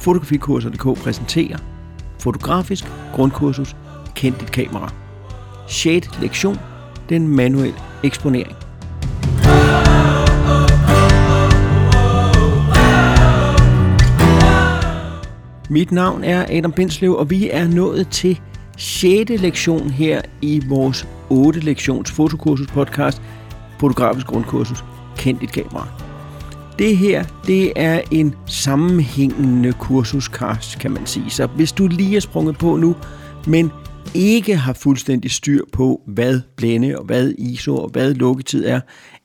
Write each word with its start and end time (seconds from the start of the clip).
Fotografikurser.dk 0.00 0.98
præsenterer 0.98 1.58
Fotografisk 2.18 2.84
grundkursus 3.14 3.76
Kend 4.14 4.34
dit 4.34 4.52
kamera. 4.52 4.92
6. 5.68 6.20
lektion 6.20 6.56
Den 7.08 7.28
manuel 7.28 7.74
eksponering. 8.04 8.56
Mit 15.70 15.92
navn 15.92 16.24
er 16.24 16.46
Adam 16.58 16.72
Bindslev, 16.72 17.14
og 17.14 17.30
vi 17.30 17.50
er 17.50 17.68
nået 17.68 18.08
til 18.08 18.40
6. 18.76 19.30
lektion 19.42 19.90
her 19.90 20.22
i 20.42 20.62
vores 20.68 21.08
8 21.28 21.60
lektions 21.60 22.10
fotokursus 22.10 22.66
podcast, 22.66 23.22
fotografisk 23.80 24.26
grundkursus, 24.26 24.84
Kend 25.16 25.38
dit 25.38 25.52
kamera. 25.52 26.09
Det 26.80 26.96
her, 26.96 27.24
det 27.46 27.72
er 27.76 28.02
en 28.10 28.34
sammenhængende 28.46 29.72
kursuskast, 29.72 30.78
kan 30.78 30.90
man 30.90 31.06
sige. 31.06 31.30
Så 31.30 31.46
hvis 31.46 31.72
du 31.72 31.86
lige 31.86 32.16
er 32.16 32.20
sprunget 32.20 32.58
på 32.58 32.76
nu, 32.76 32.96
men 33.46 33.70
ikke 34.14 34.56
har 34.56 34.72
fuldstændig 34.72 35.30
styr 35.30 35.64
på, 35.72 36.02
hvad 36.06 36.40
blænde 36.56 36.98
og 36.98 37.04
hvad 37.04 37.32
ISO 37.38 37.76
og 37.76 37.88
hvad 37.88 38.14
lukketid 38.14 38.64
er, 38.66 38.80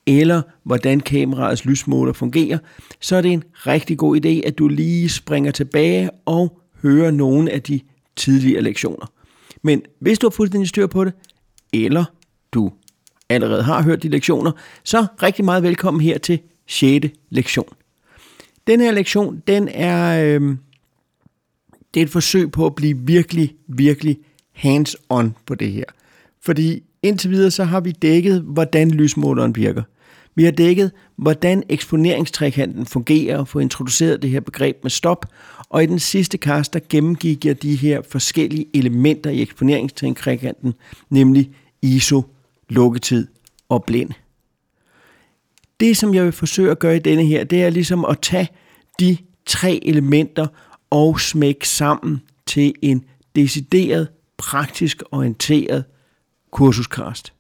eller 0.08 0.42
hvordan 0.64 1.00
kameraets 1.00 1.66
lysmåler 1.66 2.14
fungerer, 2.14 2.58
så 3.02 3.16
er 3.16 3.22
det 3.22 3.32
en 3.34 3.44
rigtig 3.54 3.98
god 3.98 4.26
idé, 4.26 4.48
at 4.48 4.58
du 4.58 4.68
lige 4.68 5.10
springer 5.10 5.52
tilbage 5.52 6.10
og 6.26 6.60
hører 6.82 7.12
nogle 7.12 7.52
af 7.52 7.62
de 7.62 7.80
tidligere 8.16 8.62
lektioner. 8.62 9.06
Men 9.62 9.82
hvis 10.00 10.20
du 10.20 10.28
har 10.28 10.32
fuldstændig 10.32 10.70
styr 10.70 10.88
på 10.88 11.06
det, 11.06 11.14
eller 11.74 12.06
du 12.52 12.72
allerede 13.30 13.64
har 13.64 13.82
hørt 13.82 14.04
de 14.04 14.10
lektioner, 14.10 14.52
så 14.84 15.06
rigtig 15.24 15.46
meget 15.46 15.64
velkommen 15.64 16.02
her 16.02 16.18
til 16.18 16.40
6. 16.68 17.08
lektion. 17.30 17.68
Den 18.68 18.80
her 18.80 18.92
lektion, 18.92 19.44
den 19.48 19.68
er, 19.68 20.24
øh, 20.24 20.58
det 21.94 22.00
er 22.00 22.06
et 22.06 22.10
forsøg 22.10 22.52
på 22.52 22.66
at 22.66 22.76
blive 22.76 22.98
virkelig, 22.98 23.56
virkelig 23.68 24.18
hands-on 24.52 25.30
på 25.46 25.56
det 25.56 25.72
her. 25.72 25.86
Fordi 26.42 26.84
indtil 27.04 27.32
videre 27.32 27.52
så 27.52 27.64
har 27.64 27.80
vi 27.80 27.92
dækket, 27.92 28.42
hvordan 28.42 28.92
lysmåleren 28.92 29.56
virker. 29.56 29.84
Vi 30.36 30.44
har 30.44 30.52
dækket, 30.52 30.92
hvordan 31.16 31.64
eksponeringstrækanten 31.70 32.86
fungerer 32.86 33.38
og 33.38 33.48
få 33.48 33.60
introduceret 33.60 34.22
det 34.22 34.30
her 34.30 34.40
begreb 34.40 34.78
med 34.84 34.92
stop. 34.92 35.26
Og 35.70 35.84
i 35.84 35.86
den 35.86 36.00
sidste 36.00 36.38
kast, 36.38 36.74
der 36.74 36.80
gennemgik 36.90 37.46
jeg 37.46 37.62
de 37.62 37.76
her 37.76 38.02
forskellige 38.10 38.66
elementer 38.74 39.30
i 39.30 39.42
eksponeringstrækanten, 39.42 40.74
nemlig 41.10 41.52
ISO, 41.82 42.22
lukketid 42.70 43.28
og 43.70 43.84
blind. 43.84 44.10
Det, 45.80 45.98
som 45.98 46.14
jeg 46.14 46.24
vil 46.24 46.32
forsøge 46.32 46.72
at 46.72 46.80
gøre 46.80 46.96
i 46.96 47.00
denne 47.00 47.26
her, 47.26 47.44
det 47.44 47.64
er 47.64 47.70
ligesom 47.70 48.06
at 48.06 48.20
tage 48.22 48.50
de 49.00 49.18
tre 49.46 49.80
elementer 49.84 50.48
og 50.90 51.20
smække 51.20 51.70
sammen 51.70 52.22
til 52.46 52.74
en 52.82 53.04
decideret, 53.36 54.08
praktisk 54.38 55.04
orienteret 55.12 55.84
kursuskrast. 56.52 57.34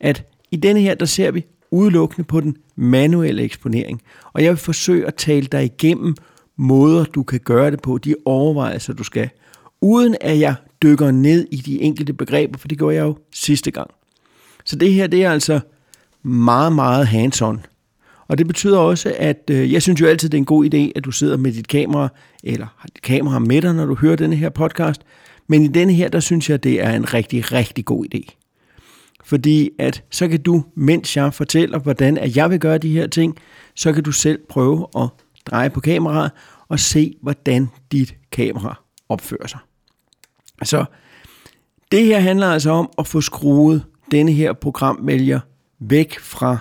At 0.00 0.24
i 0.50 0.56
denne 0.56 0.80
her, 0.80 0.94
der 0.94 1.06
ser 1.06 1.30
vi 1.30 1.44
udelukkende 1.70 2.26
på 2.26 2.40
den 2.40 2.56
manuelle 2.76 3.42
eksponering. 3.42 4.02
Og 4.32 4.42
jeg 4.42 4.50
vil 4.50 4.58
forsøge 4.58 5.06
at 5.06 5.14
tale 5.14 5.46
dig 5.46 5.64
igennem 5.64 6.14
måder, 6.56 7.04
du 7.04 7.22
kan 7.22 7.40
gøre 7.40 7.70
det 7.70 7.82
på, 7.82 7.98
de 7.98 8.14
overvejelser, 8.24 8.92
du 8.92 9.04
skal, 9.04 9.30
uden 9.80 10.16
at 10.20 10.40
jeg 10.40 10.54
dykker 10.82 11.10
ned 11.10 11.46
i 11.50 11.56
de 11.56 11.80
enkelte 11.80 12.12
begreber, 12.12 12.58
for 12.58 12.68
det 12.68 12.78
gjorde 12.78 12.96
jeg 12.96 13.02
jo 13.02 13.18
sidste 13.32 13.70
gang. 13.70 13.90
Så 14.64 14.76
det 14.76 14.92
her, 14.92 15.06
det 15.06 15.24
er 15.24 15.32
altså 15.32 15.60
meget, 16.22 16.72
meget 16.72 17.06
hands-on. 17.06 17.58
Og 18.28 18.38
det 18.38 18.46
betyder 18.46 18.78
også, 18.78 19.14
at 19.18 19.50
øh, 19.50 19.72
jeg 19.72 19.82
synes 19.82 20.00
jo 20.00 20.06
altid, 20.06 20.28
det 20.28 20.36
er 20.36 20.40
en 20.40 20.44
god 20.44 20.64
idé, 20.74 20.92
at 20.96 21.04
du 21.04 21.10
sidder 21.10 21.36
med 21.36 21.52
dit 21.52 21.68
kamera, 21.68 22.08
eller 22.44 22.66
har 22.78 22.88
dit 22.94 23.02
kamera 23.02 23.38
med 23.38 23.62
dig, 23.62 23.74
når 23.74 23.86
du 23.86 23.94
hører 23.94 24.16
denne 24.16 24.36
her 24.36 24.48
podcast. 24.48 25.02
Men 25.46 25.62
i 25.62 25.68
denne 25.68 25.92
her, 25.92 26.08
der 26.08 26.20
synes 26.20 26.50
jeg, 26.50 26.64
det 26.64 26.82
er 26.84 26.90
en 26.90 27.14
rigtig, 27.14 27.52
rigtig 27.52 27.84
god 27.84 28.06
idé. 28.14 28.38
Fordi 29.24 29.70
at 29.78 30.04
så 30.10 30.28
kan 30.28 30.42
du, 30.42 30.64
mens 30.74 31.16
jeg 31.16 31.34
fortæller, 31.34 31.78
hvordan 31.78 32.18
at 32.18 32.36
jeg 32.36 32.50
vil 32.50 32.60
gøre 32.60 32.78
de 32.78 32.92
her 32.92 33.06
ting, 33.06 33.36
så 33.74 33.92
kan 33.92 34.02
du 34.02 34.12
selv 34.12 34.38
prøve 34.48 34.86
at 34.96 35.08
dreje 35.46 35.70
på 35.70 35.80
kameraet 35.80 36.30
og 36.68 36.80
se, 36.80 37.14
hvordan 37.22 37.68
dit 37.92 38.14
kamera 38.32 38.82
opfører 39.08 39.46
sig. 39.46 39.58
Så 40.62 40.84
det 41.92 42.04
her 42.04 42.20
handler 42.20 42.46
altså 42.46 42.70
om 42.70 42.90
at 42.98 43.06
få 43.06 43.20
skruet 43.20 43.84
denne 44.10 44.32
her 44.32 44.52
programvælger 44.52 45.40
væk 45.90 46.18
fra 46.18 46.58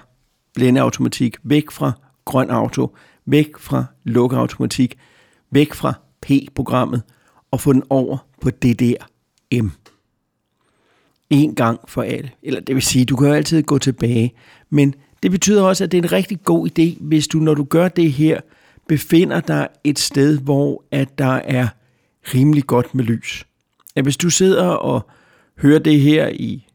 blændeautomatik, 0.53 1.37
væk 1.43 1.71
fra 1.71 1.91
grøn 2.25 2.49
auto, 2.49 2.95
væk 3.25 3.57
fra 3.57 3.85
lukkeautomatik, 4.03 4.97
væk 5.51 5.73
fra 5.73 5.93
P-programmet 6.21 7.01
og 7.51 7.61
få 7.61 7.73
den 7.73 7.83
over 7.89 8.17
på 8.41 8.49
det 8.49 8.79
der 8.79 8.95
M. 9.61 9.69
En 11.29 11.55
gang 11.55 11.79
for 11.87 12.01
alle. 12.01 12.31
Eller 12.43 12.59
det 12.59 12.75
vil 12.75 12.83
sige, 12.83 13.05
du 13.05 13.15
kan 13.15 13.27
jo 13.27 13.33
altid 13.33 13.63
gå 13.63 13.77
tilbage. 13.77 14.33
Men 14.69 14.95
det 15.23 15.31
betyder 15.31 15.63
også, 15.63 15.83
at 15.83 15.91
det 15.91 15.97
er 15.97 16.01
en 16.01 16.11
rigtig 16.11 16.43
god 16.43 16.69
idé, 16.69 17.03
hvis 17.03 17.27
du, 17.27 17.37
når 17.39 17.53
du 17.53 17.63
gør 17.63 17.87
det 17.87 18.11
her, 18.11 18.41
befinder 18.87 19.39
dig 19.39 19.67
et 19.83 19.99
sted, 19.99 20.39
hvor 20.39 20.83
at 20.91 21.17
der 21.17 21.33
er 21.33 21.67
rimelig 22.33 22.63
godt 22.67 22.95
med 22.95 23.03
lys. 23.03 23.47
At 23.95 24.03
hvis 24.03 24.17
du 24.17 24.29
sidder 24.29 24.67
og 24.67 25.09
hører 25.57 25.79
det 25.79 26.01
her 26.01 26.27
i 26.27 26.67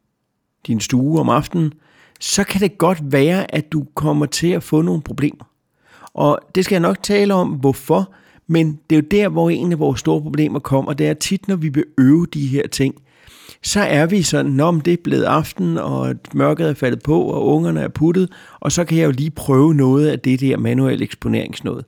din 0.67 0.81
stue 0.81 1.21
om 1.21 1.29
aftenen, 1.29 1.73
så 2.21 2.45
kan 2.45 2.61
det 2.61 2.79
godt 2.79 2.99
være, 3.03 3.55
at 3.55 3.73
du 3.73 3.87
kommer 3.95 4.27
til 4.27 4.49
at 4.49 4.63
få 4.63 4.83
nogle 4.83 5.03
problemer. 5.03 5.45
Og 6.15 6.41
det 6.55 6.65
skal 6.65 6.75
jeg 6.75 6.81
nok 6.81 7.03
tale 7.03 7.35
om, 7.35 7.49
hvorfor, 7.49 8.13
men 8.47 8.81
det 8.91 8.97
er 8.97 9.01
jo 9.01 9.07
der, 9.11 9.29
hvor 9.29 9.51
en 9.51 9.73
af 9.73 9.79
vores 9.79 10.01
store 10.01 10.23
problemer 10.23 10.59
kommer. 10.59 10.93
Det 10.93 11.09
er 11.09 11.15
tit, 11.15 11.49
når 11.49 11.57
vi 11.57 11.69
vil 11.69 11.85
øve 11.99 12.27
de 12.27 12.47
her 12.47 12.67
ting, 12.69 12.95
så 13.63 13.81
er 13.81 14.07
vi 14.07 14.23
sådan, 14.23 14.53
når 14.53 14.73
det 14.73 14.93
er 14.93 15.03
blevet 15.05 15.25
aften, 15.25 15.79
og 15.79 16.15
mørket 16.35 16.69
er 16.69 16.75
faldet 16.75 17.03
på, 17.03 17.23
og 17.23 17.47
ungerne 17.47 17.81
er 17.81 17.89
puttet, 17.89 18.33
og 18.61 18.73
så 18.73 18.85
kan 18.85 18.99
jeg 18.99 19.07
jo 19.07 19.11
lige 19.11 19.31
prøve 19.31 19.75
noget 19.75 20.09
af 20.09 20.21
det 20.21 20.41
der 20.41 20.57
manuelle 20.57 21.05
eksponeringsnåde. 21.05 21.85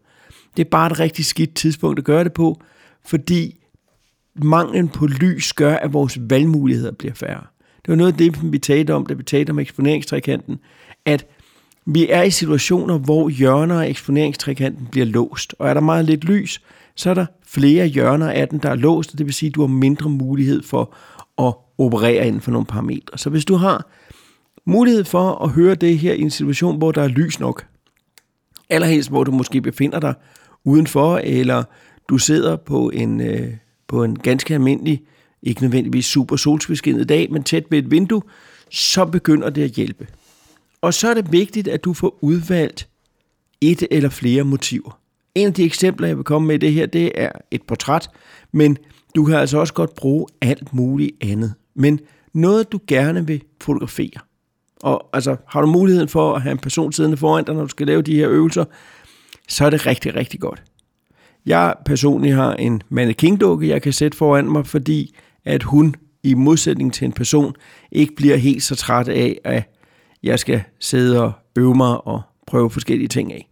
Det 0.56 0.64
er 0.64 0.70
bare 0.70 0.86
et 0.86 1.00
rigtig 1.00 1.24
skidt 1.24 1.54
tidspunkt 1.54 1.98
at 1.98 2.04
gøre 2.04 2.24
det 2.24 2.32
på, 2.32 2.60
fordi 3.06 3.60
manglen 4.34 4.88
på 4.88 5.06
lys 5.06 5.52
gør, 5.52 5.74
at 5.74 5.92
vores 5.92 6.18
valgmuligheder 6.20 6.92
bliver 6.92 7.14
færre. 7.14 7.44
Det 7.88 7.92
var 7.92 7.96
noget 7.96 8.12
af 8.12 8.18
det, 8.18 8.52
vi 8.52 8.58
talte 8.58 8.94
om, 8.94 9.06
da 9.06 9.14
vi 9.14 9.22
talte 9.22 9.50
om 9.50 9.58
eksponeringstrækanten, 9.58 10.58
at 11.04 11.26
vi 11.86 12.08
er 12.10 12.22
i 12.22 12.30
situationer, 12.30 12.98
hvor 12.98 13.28
hjørner 13.28 13.82
af 13.82 13.88
eksponeringstrækanten 13.88 14.88
bliver 14.90 15.06
låst, 15.06 15.54
og 15.58 15.68
er 15.68 15.74
der 15.74 15.80
meget 15.80 16.04
lidt 16.04 16.24
lys, 16.24 16.62
så 16.94 17.10
er 17.10 17.14
der 17.14 17.26
flere 17.46 17.86
hjørner 17.86 18.30
af 18.30 18.48
den, 18.48 18.58
der 18.58 18.70
er 18.70 18.74
låst, 18.74 19.12
og 19.12 19.18
det 19.18 19.26
vil 19.26 19.34
sige, 19.34 19.48
at 19.48 19.54
du 19.54 19.60
har 19.60 19.68
mindre 19.68 20.10
mulighed 20.10 20.62
for 20.62 20.94
at 21.38 21.54
operere 21.78 22.26
inden 22.26 22.40
for 22.40 22.50
nogle 22.50 22.66
parametre. 22.66 23.18
Så 23.18 23.30
hvis 23.30 23.44
du 23.44 23.54
har 23.54 23.90
mulighed 24.64 25.04
for 25.04 25.44
at 25.44 25.50
høre 25.50 25.74
det 25.74 25.98
her 25.98 26.12
i 26.12 26.20
en 26.20 26.30
situation, 26.30 26.78
hvor 26.78 26.92
der 26.92 27.02
er 27.02 27.08
lys 27.08 27.40
nok, 27.40 27.66
allerhelst 28.70 29.10
hvor 29.10 29.24
du 29.24 29.30
måske 29.30 29.60
befinder 29.60 30.00
dig 30.00 30.14
udenfor, 30.64 31.20
eller 31.24 31.64
du 32.08 32.18
sidder 32.18 32.56
på 32.56 32.90
en, 32.90 33.20
øh, 33.20 33.52
på 33.86 34.04
en 34.04 34.18
ganske 34.18 34.54
almindelig, 34.54 35.02
ikke 35.42 35.62
nødvendigvis 35.62 36.06
super 36.06 36.36
solskinnet 36.36 37.08
dag, 37.08 37.32
men 37.32 37.42
tæt 37.42 37.64
ved 37.70 37.78
et 37.78 37.90
vindue, 37.90 38.22
så 38.70 39.04
begynder 39.04 39.50
det 39.50 39.62
at 39.62 39.70
hjælpe. 39.70 40.06
Og 40.80 40.94
så 40.94 41.08
er 41.08 41.14
det 41.14 41.32
vigtigt, 41.32 41.68
at 41.68 41.84
du 41.84 41.92
får 41.92 42.18
udvalgt 42.20 42.88
et 43.60 43.82
eller 43.90 44.08
flere 44.08 44.44
motiver. 44.44 45.00
En 45.34 45.46
af 45.46 45.54
de 45.54 45.64
eksempler, 45.64 46.06
jeg 46.06 46.16
vil 46.16 46.24
komme 46.24 46.48
med 46.48 46.54
i 46.54 46.58
det 46.58 46.72
her, 46.72 46.86
det 46.86 47.12
er 47.14 47.32
et 47.50 47.62
portræt, 47.62 48.10
men 48.52 48.76
du 49.16 49.24
kan 49.24 49.34
altså 49.34 49.58
også 49.58 49.74
godt 49.74 49.94
bruge 49.94 50.26
alt 50.40 50.74
muligt 50.74 51.12
andet. 51.20 51.54
Men 51.74 52.00
noget, 52.32 52.72
du 52.72 52.80
gerne 52.86 53.26
vil 53.26 53.42
fotografere. 53.60 54.20
Og 54.82 55.08
altså, 55.12 55.36
har 55.48 55.60
du 55.60 55.66
muligheden 55.66 56.08
for 56.08 56.34
at 56.34 56.42
have 56.42 56.52
en 56.52 56.58
person 56.58 56.92
siddende 56.92 57.16
foran 57.16 57.44
dig, 57.44 57.54
når 57.54 57.62
du 57.62 57.68
skal 57.68 57.86
lave 57.86 58.02
de 58.02 58.14
her 58.14 58.30
øvelser, 58.30 58.64
så 59.48 59.64
er 59.64 59.70
det 59.70 59.86
rigtig, 59.86 60.14
rigtig 60.14 60.40
godt. 60.40 60.62
Jeg 61.46 61.74
personligt 61.84 62.34
har 62.34 62.54
en 62.54 62.82
mannequin-dukke, 62.88 63.68
jeg 63.68 63.82
kan 63.82 63.92
sætte 63.92 64.18
foran 64.18 64.52
mig, 64.52 64.66
fordi 64.66 65.14
at 65.48 65.62
hun 65.62 65.94
i 66.22 66.34
modsætning 66.34 66.94
til 66.94 67.04
en 67.04 67.12
person 67.12 67.54
ikke 67.92 68.14
bliver 68.16 68.36
helt 68.36 68.62
så 68.62 68.76
træt 68.76 69.08
af, 69.08 69.38
at 69.44 69.74
jeg 70.22 70.38
skal 70.38 70.62
sidde 70.80 71.22
og 71.22 71.32
øve 71.56 71.74
mig 71.74 72.06
og 72.06 72.22
prøve 72.46 72.70
forskellige 72.70 73.08
ting 73.08 73.32
af. 73.32 73.48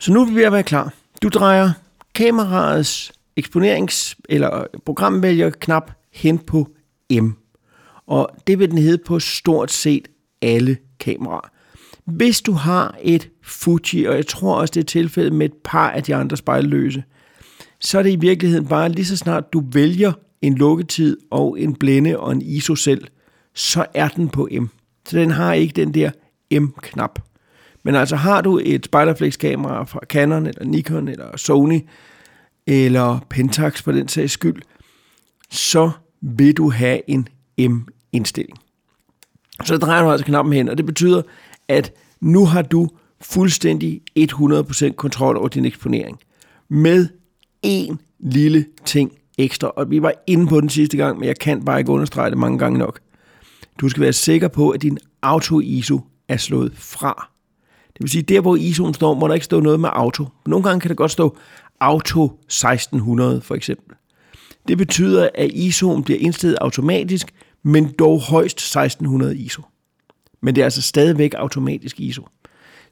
Så 0.00 0.12
nu 0.12 0.20
er 0.20 0.26
vi 0.26 0.34
ved 0.34 0.42
at 0.42 0.52
være 0.52 0.62
klar. 0.62 0.92
Du 1.22 1.28
drejer 1.28 1.70
kameraets 2.14 3.12
eksponerings- 3.40 4.14
eller 4.28 4.64
programvælgerknap 4.84 5.90
hen 6.12 6.38
på 6.38 6.68
M. 7.10 7.30
Og 8.06 8.28
det 8.46 8.58
vil 8.58 8.70
den 8.70 8.78
hedde 8.78 9.02
på 9.06 9.20
stort 9.20 9.70
set 9.72 10.08
alle 10.42 10.76
kameraer. 11.00 11.50
Hvis 12.04 12.40
du 12.40 12.52
har 12.52 12.96
et 13.02 13.28
Fuji, 13.42 14.04
og 14.04 14.16
jeg 14.16 14.26
tror 14.26 14.54
også 14.54 14.72
det 14.72 14.80
er 14.80 14.84
tilfældet 14.84 15.32
med 15.32 15.46
et 15.46 15.54
par 15.64 15.90
af 15.90 16.02
de 16.02 16.14
andre 16.14 16.36
spejlløse, 16.36 17.04
så 17.86 17.98
er 17.98 18.02
det 18.02 18.12
i 18.12 18.16
virkeligheden 18.16 18.66
bare 18.66 18.88
lige 18.88 19.04
så 19.04 19.16
snart 19.16 19.52
du 19.52 19.62
vælger 19.72 20.12
en 20.42 20.54
lukketid 20.54 21.16
og 21.30 21.60
en 21.60 21.74
blænde 21.74 22.18
og 22.18 22.32
en 22.32 22.42
ISO 22.42 22.74
selv, 22.74 23.06
så 23.54 23.86
er 23.94 24.08
den 24.08 24.28
på 24.28 24.48
M. 24.52 24.66
Så 25.08 25.18
den 25.18 25.30
har 25.30 25.52
ikke 25.52 25.72
den 25.72 25.94
der 25.94 26.10
M-knap. 26.60 27.18
Men 27.82 27.94
altså 27.94 28.16
har 28.16 28.40
du 28.40 28.60
et 28.64 28.84
spejderflex-kamera 28.84 29.84
fra 29.84 30.00
Canon, 30.08 30.46
eller 30.46 30.64
Nikon, 30.64 31.08
eller 31.08 31.36
Sony, 31.36 31.80
eller 32.66 33.26
Pentax 33.30 33.84
på 33.84 33.92
den 33.92 34.08
sags 34.08 34.32
skyld, 34.32 34.62
så 35.50 35.90
vil 36.20 36.56
du 36.56 36.70
have 36.70 37.00
en 37.10 37.28
M-indstilling. 37.58 38.58
Så 39.64 39.76
drejer 39.76 40.02
du 40.02 40.10
altså 40.10 40.26
knappen 40.26 40.54
hen, 40.54 40.68
og 40.68 40.76
det 40.78 40.86
betyder, 40.86 41.22
at 41.68 41.92
nu 42.20 42.46
har 42.46 42.62
du 42.62 42.88
fuldstændig 43.20 44.00
100% 44.18 44.92
kontrol 44.92 45.36
over 45.36 45.48
din 45.48 45.64
eksponering. 45.64 46.18
Med 46.68 47.08
en 47.62 48.00
lille 48.18 48.66
ting 48.84 49.12
ekstra, 49.38 49.68
og 49.68 49.90
vi 49.90 50.02
var 50.02 50.12
inde 50.26 50.46
på 50.46 50.60
den 50.60 50.68
sidste 50.68 50.96
gang, 50.96 51.18
men 51.18 51.28
jeg 51.28 51.38
kan 51.38 51.64
bare 51.64 51.78
ikke 51.78 51.90
understrege 51.90 52.30
det 52.30 52.38
mange 52.38 52.58
gange 52.58 52.78
nok. 52.78 53.00
Du 53.80 53.88
skal 53.88 54.02
være 54.02 54.12
sikker 54.12 54.48
på, 54.48 54.70
at 54.70 54.82
din 54.82 54.98
auto-ISO 55.22 56.00
er 56.28 56.36
slået 56.36 56.72
fra. 56.74 57.30
Det 57.88 58.00
vil 58.00 58.10
sige, 58.10 58.22
der 58.22 58.40
hvor 58.40 58.56
ISO'en 58.56 58.92
står, 58.92 59.14
må 59.14 59.28
der 59.28 59.34
ikke 59.34 59.44
stå 59.44 59.60
noget 59.60 59.80
med 59.80 59.88
auto. 59.92 60.24
Nogle 60.46 60.62
gange 60.62 60.80
kan 60.80 60.88
det 60.88 60.96
godt 60.96 61.10
stå 61.10 61.36
auto 61.80 62.24
1600 62.24 63.40
for 63.40 63.54
eksempel. 63.54 63.96
Det 64.68 64.78
betyder, 64.78 65.28
at 65.34 65.50
ISO'en 65.50 66.02
bliver 66.02 66.18
indstillet 66.18 66.58
automatisk, 66.60 67.34
men 67.62 67.92
dog 67.98 68.20
højst 68.20 68.58
1600 68.58 69.36
ISO. 69.38 69.62
Men 70.42 70.54
det 70.54 70.60
er 70.60 70.64
altså 70.64 70.82
stadigvæk 70.82 71.34
automatisk 71.34 72.00
ISO. 72.00 72.26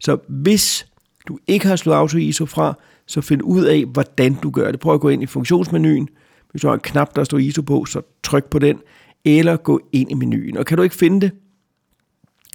Så 0.01 0.19
hvis 0.29 0.87
du 1.29 1.39
ikke 1.47 1.67
har 1.69 1.77
slået 1.77 1.97
auto 1.97 2.19
ISO 2.19 2.47
fra, 2.47 2.75
så 3.07 3.21
find 3.21 3.43
ud 3.43 3.65
af, 3.65 3.85
hvordan 3.85 4.35
du 4.35 4.51
gør 4.51 4.71
det. 4.71 4.81
Prøv 4.81 4.95
at 4.95 5.01
gå 5.01 5.09
ind 5.09 5.23
i 5.23 5.27
funktionsmenuen. 5.27 6.09
Hvis 6.51 6.63
du 6.63 6.69
har 6.69 6.75
en 6.75 6.81
knap, 6.81 7.17
der 7.17 7.25
står 7.25 7.39
ISO 7.39 7.63
på, 7.63 7.85
så 7.85 8.03
tryk 8.23 8.45
på 8.45 8.59
den, 8.59 8.81
eller 9.25 9.57
gå 9.57 9.81
ind 9.93 10.11
i 10.11 10.15
menuen. 10.15 10.57
Og 10.57 10.67
kan 10.67 10.77
du 10.77 10.83
ikke 10.83 10.97
finde 10.97 11.21
det, 11.21 11.31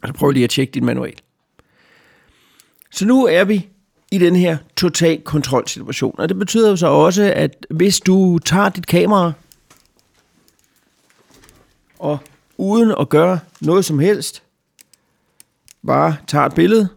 så 0.06 0.14
prøv 0.14 0.32
lige 0.32 0.44
at 0.44 0.50
tjekke 0.50 0.72
din 0.72 0.86
manual. 0.86 1.14
Så 2.92 3.06
nu 3.06 3.26
er 3.26 3.44
vi 3.44 3.68
i 4.12 4.18
den 4.18 4.36
her 4.36 4.58
total 4.76 5.22
kontrolsituation. 5.22 6.16
Og 6.18 6.30
det 6.30 6.38
betyder 6.38 6.70
jo 6.70 6.76
så 6.76 6.88
også, 6.88 7.34
at 7.36 7.66
hvis 7.70 8.00
du 8.00 8.40
tager 8.46 8.70
dit 8.70 8.88
kamera 8.88 9.32
og 12.00 12.18
uden 12.58 12.94
at 13.00 13.10
gøre 13.10 13.40
noget 13.62 13.86
som 13.86 14.00
helst, 14.00 14.44
bare 15.88 16.18
tager 16.28 16.46
et 16.46 16.56
billede, 16.56 16.90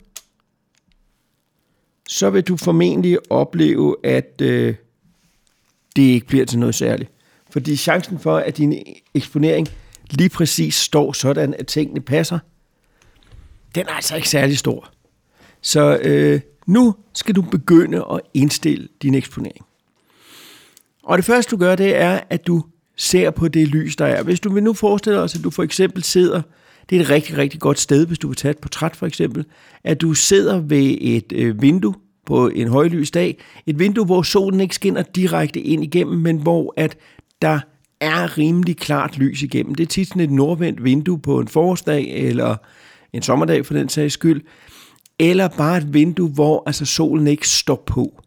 så 2.08 2.30
vil 2.30 2.42
du 2.42 2.56
formentlig 2.56 3.18
opleve, 3.30 3.96
at 4.04 4.40
øh, 4.42 4.74
det 5.96 6.02
ikke 6.02 6.26
bliver 6.26 6.46
til 6.46 6.58
noget 6.58 6.74
særligt. 6.74 7.10
Fordi 7.50 7.76
chancen 7.76 8.18
for, 8.18 8.36
at 8.36 8.56
din 8.56 8.82
eksponering 9.14 9.68
lige 10.10 10.28
præcis 10.28 10.74
står 10.74 11.12
sådan, 11.12 11.54
at 11.54 11.66
tingene 11.66 12.00
passer, 12.00 12.38
den 13.74 13.86
er 13.86 13.92
altså 13.92 14.16
ikke 14.16 14.28
særlig 14.28 14.58
stor. 14.58 14.92
Så 15.60 15.98
øh, 16.02 16.40
nu 16.66 16.94
skal 17.14 17.34
du 17.34 17.42
begynde 17.42 18.04
at 18.12 18.20
indstille 18.34 18.88
din 19.02 19.14
eksponering. 19.14 19.66
Og 21.02 21.18
det 21.18 21.24
første 21.24 21.50
du 21.50 21.56
gør, 21.56 21.76
det 21.76 21.96
er, 21.96 22.20
at 22.30 22.46
du 22.46 22.64
ser 22.96 23.30
på 23.30 23.48
det 23.48 23.68
lys, 23.68 23.96
der 23.96 24.06
er. 24.06 24.22
Hvis 24.22 24.40
du 24.40 24.52
vil 24.52 24.62
nu 24.62 24.72
forestille 24.72 25.20
os, 25.20 25.34
at 25.34 25.44
du 25.44 25.50
for 25.50 25.62
eksempel 25.62 26.02
sidder, 26.02 26.42
det 26.90 26.96
er 26.96 27.00
et 27.00 27.10
rigtig, 27.10 27.38
rigtig 27.38 27.60
godt 27.60 27.78
sted, 27.78 28.06
hvis 28.06 28.18
du 28.18 28.28
vil 28.28 28.36
tage 28.36 28.50
et 28.50 28.58
portræt 28.58 28.96
for 28.96 29.06
eksempel, 29.06 29.44
at 29.84 30.00
du 30.00 30.14
sidder 30.14 30.60
ved 30.60 30.96
et 31.00 31.32
øh, 31.32 31.62
vindue 31.62 31.94
på 32.26 32.48
en 32.48 32.68
højlys 32.68 33.10
dag, 33.10 33.42
et 33.66 33.78
vindue, 33.78 34.04
hvor 34.04 34.22
solen 34.22 34.60
ikke 34.60 34.74
skinner 34.74 35.02
direkte 35.02 35.60
ind 35.60 35.84
igennem, 35.84 36.18
men 36.18 36.36
hvor 36.36 36.74
at 36.76 36.96
der 37.42 37.60
er 38.00 38.38
rimelig 38.38 38.76
klart 38.76 39.18
lys 39.18 39.42
igennem. 39.42 39.74
Det 39.74 39.84
er 39.84 39.88
tit 39.88 40.08
sådan 40.08 40.22
et 40.22 40.30
nordvendt 40.30 40.84
vindue 40.84 41.18
på 41.18 41.40
en 41.40 41.48
forårsdag, 41.48 42.08
eller 42.10 42.56
en 43.12 43.22
sommerdag 43.22 43.66
for 43.66 43.74
den 43.74 43.88
sags 43.88 44.14
skyld, 44.14 44.42
eller 45.18 45.48
bare 45.48 45.78
et 45.78 45.94
vindue, 45.94 46.28
hvor 46.28 46.62
altså 46.66 46.84
solen 46.84 47.26
ikke 47.26 47.48
står 47.48 47.82
på. 47.86 48.22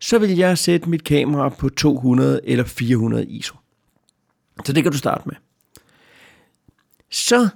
Så 0.00 0.18
vil 0.18 0.36
jeg 0.36 0.58
sætte 0.58 0.90
mit 0.90 1.04
kamera 1.04 1.48
på 1.48 1.68
200 1.68 2.40
eller 2.44 2.64
400 2.64 3.26
ISO. 3.26 3.56
Så 4.64 4.72
det 4.72 4.82
kan 4.82 4.92
du 4.92 4.98
starte 4.98 5.22
med. 5.26 5.34
Så 7.10 7.48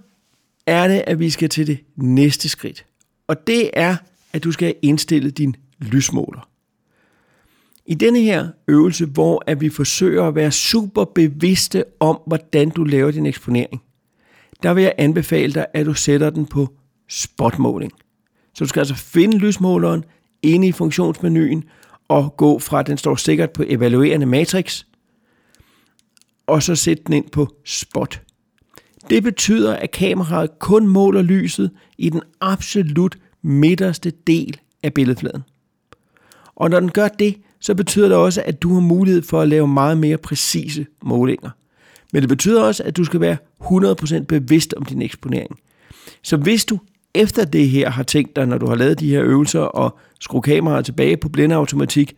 er 0.66 0.88
det, 0.88 1.04
at 1.06 1.18
vi 1.18 1.30
skal 1.30 1.48
til 1.48 1.66
det 1.66 1.78
næste 1.96 2.48
skridt. 2.48 2.86
Og 3.26 3.46
det 3.46 3.70
er, 3.72 3.96
at 4.32 4.44
du 4.44 4.52
skal 4.52 4.74
indstille 4.82 5.30
din 5.30 5.56
lysmåler. 5.78 6.48
I 7.86 7.94
denne 7.94 8.20
her 8.20 8.48
øvelse, 8.68 9.06
hvor 9.06 9.44
at 9.46 9.60
vi 9.60 9.68
forsøger 9.68 10.24
at 10.24 10.34
være 10.34 10.52
super 10.52 11.04
bevidste 11.04 11.84
om, 12.00 12.20
hvordan 12.26 12.70
du 12.70 12.84
laver 12.84 13.10
din 13.10 13.26
eksponering, 13.26 13.82
der 14.62 14.74
vil 14.74 14.82
jeg 14.82 14.94
anbefale 14.98 15.52
dig, 15.52 15.66
at 15.74 15.86
du 15.86 15.94
sætter 15.94 16.30
den 16.30 16.46
på 16.46 16.74
spotmåling. 17.08 17.92
Så 18.54 18.64
du 18.64 18.68
skal 18.68 18.80
altså 18.80 18.94
finde 18.94 19.38
lysmåleren 19.38 20.04
inde 20.42 20.68
i 20.68 20.72
funktionsmenuen 20.72 21.64
og 22.08 22.36
gå 22.36 22.58
fra, 22.58 22.80
at 22.80 22.86
den 22.86 22.98
står 22.98 23.16
sikkert 23.16 23.50
på 23.50 23.64
evaluerende 23.66 24.26
matrix, 24.26 24.84
og 26.46 26.62
så 26.62 26.76
sætte 26.76 27.02
den 27.06 27.12
ind 27.14 27.30
på 27.30 27.56
spot. 27.64 28.22
Det 29.10 29.22
betyder, 29.22 29.74
at 29.76 29.90
kameraet 29.90 30.58
kun 30.58 30.86
måler 30.86 31.22
lyset 31.22 31.70
i 31.98 32.10
den 32.10 32.22
absolut 32.40 33.18
midterste 33.42 34.12
del 34.26 34.60
af 34.82 34.94
billedfladen. 34.94 35.42
Og 36.56 36.70
når 36.70 36.80
den 36.80 36.90
gør 36.90 37.08
det, 37.08 37.36
så 37.60 37.74
betyder 37.74 38.08
det 38.08 38.16
også, 38.16 38.42
at 38.46 38.62
du 38.62 38.74
har 38.74 38.80
mulighed 38.80 39.22
for 39.22 39.40
at 39.40 39.48
lave 39.48 39.68
meget 39.68 39.98
mere 39.98 40.16
præcise 40.16 40.86
målinger. 41.02 41.50
Men 42.12 42.22
det 42.22 42.28
betyder 42.28 42.62
også, 42.62 42.82
at 42.82 42.96
du 42.96 43.04
skal 43.04 43.20
være 43.20 43.36
100% 43.62 44.24
bevidst 44.24 44.74
om 44.74 44.84
din 44.84 45.02
eksponering. 45.02 45.58
Så 46.22 46.36
hvis 46.36 46.64
du 46.64 46.78
efter 47.14 47.44
det 47.44 47.68
her 47.68 47.90
har 47.90 48.02
tænkt 48.02 48.36
dig, 48.36 48.46
når 48.46 48.58
du 48.58 48.66
har 48.66 48.74
lavet 48.74 49.00
de 49.00 49.10
her 49.10 49.22
øvelser 49.22 49.60
og 49.60 49.98
skrue 50.20 50.42
kameraet 50.42 50.84
tilbage 50.84 51.16
på 51.16 51.28
blindeautomatik, 51.28 52.16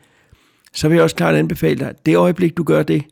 så 0.72 0.88
vil 0.88 0.94
jeg 0.94 1.04
også 1.04 1.16
klart 1.16 1.34
anbefale 1.34 1.78
dig, 1.78 1.88
at 1.88 2.06
det 2.06 2.16
øjeblik 2.16 2.56
du 2.56 2.62
gør 2.62 2.82
det, 2.82 3.02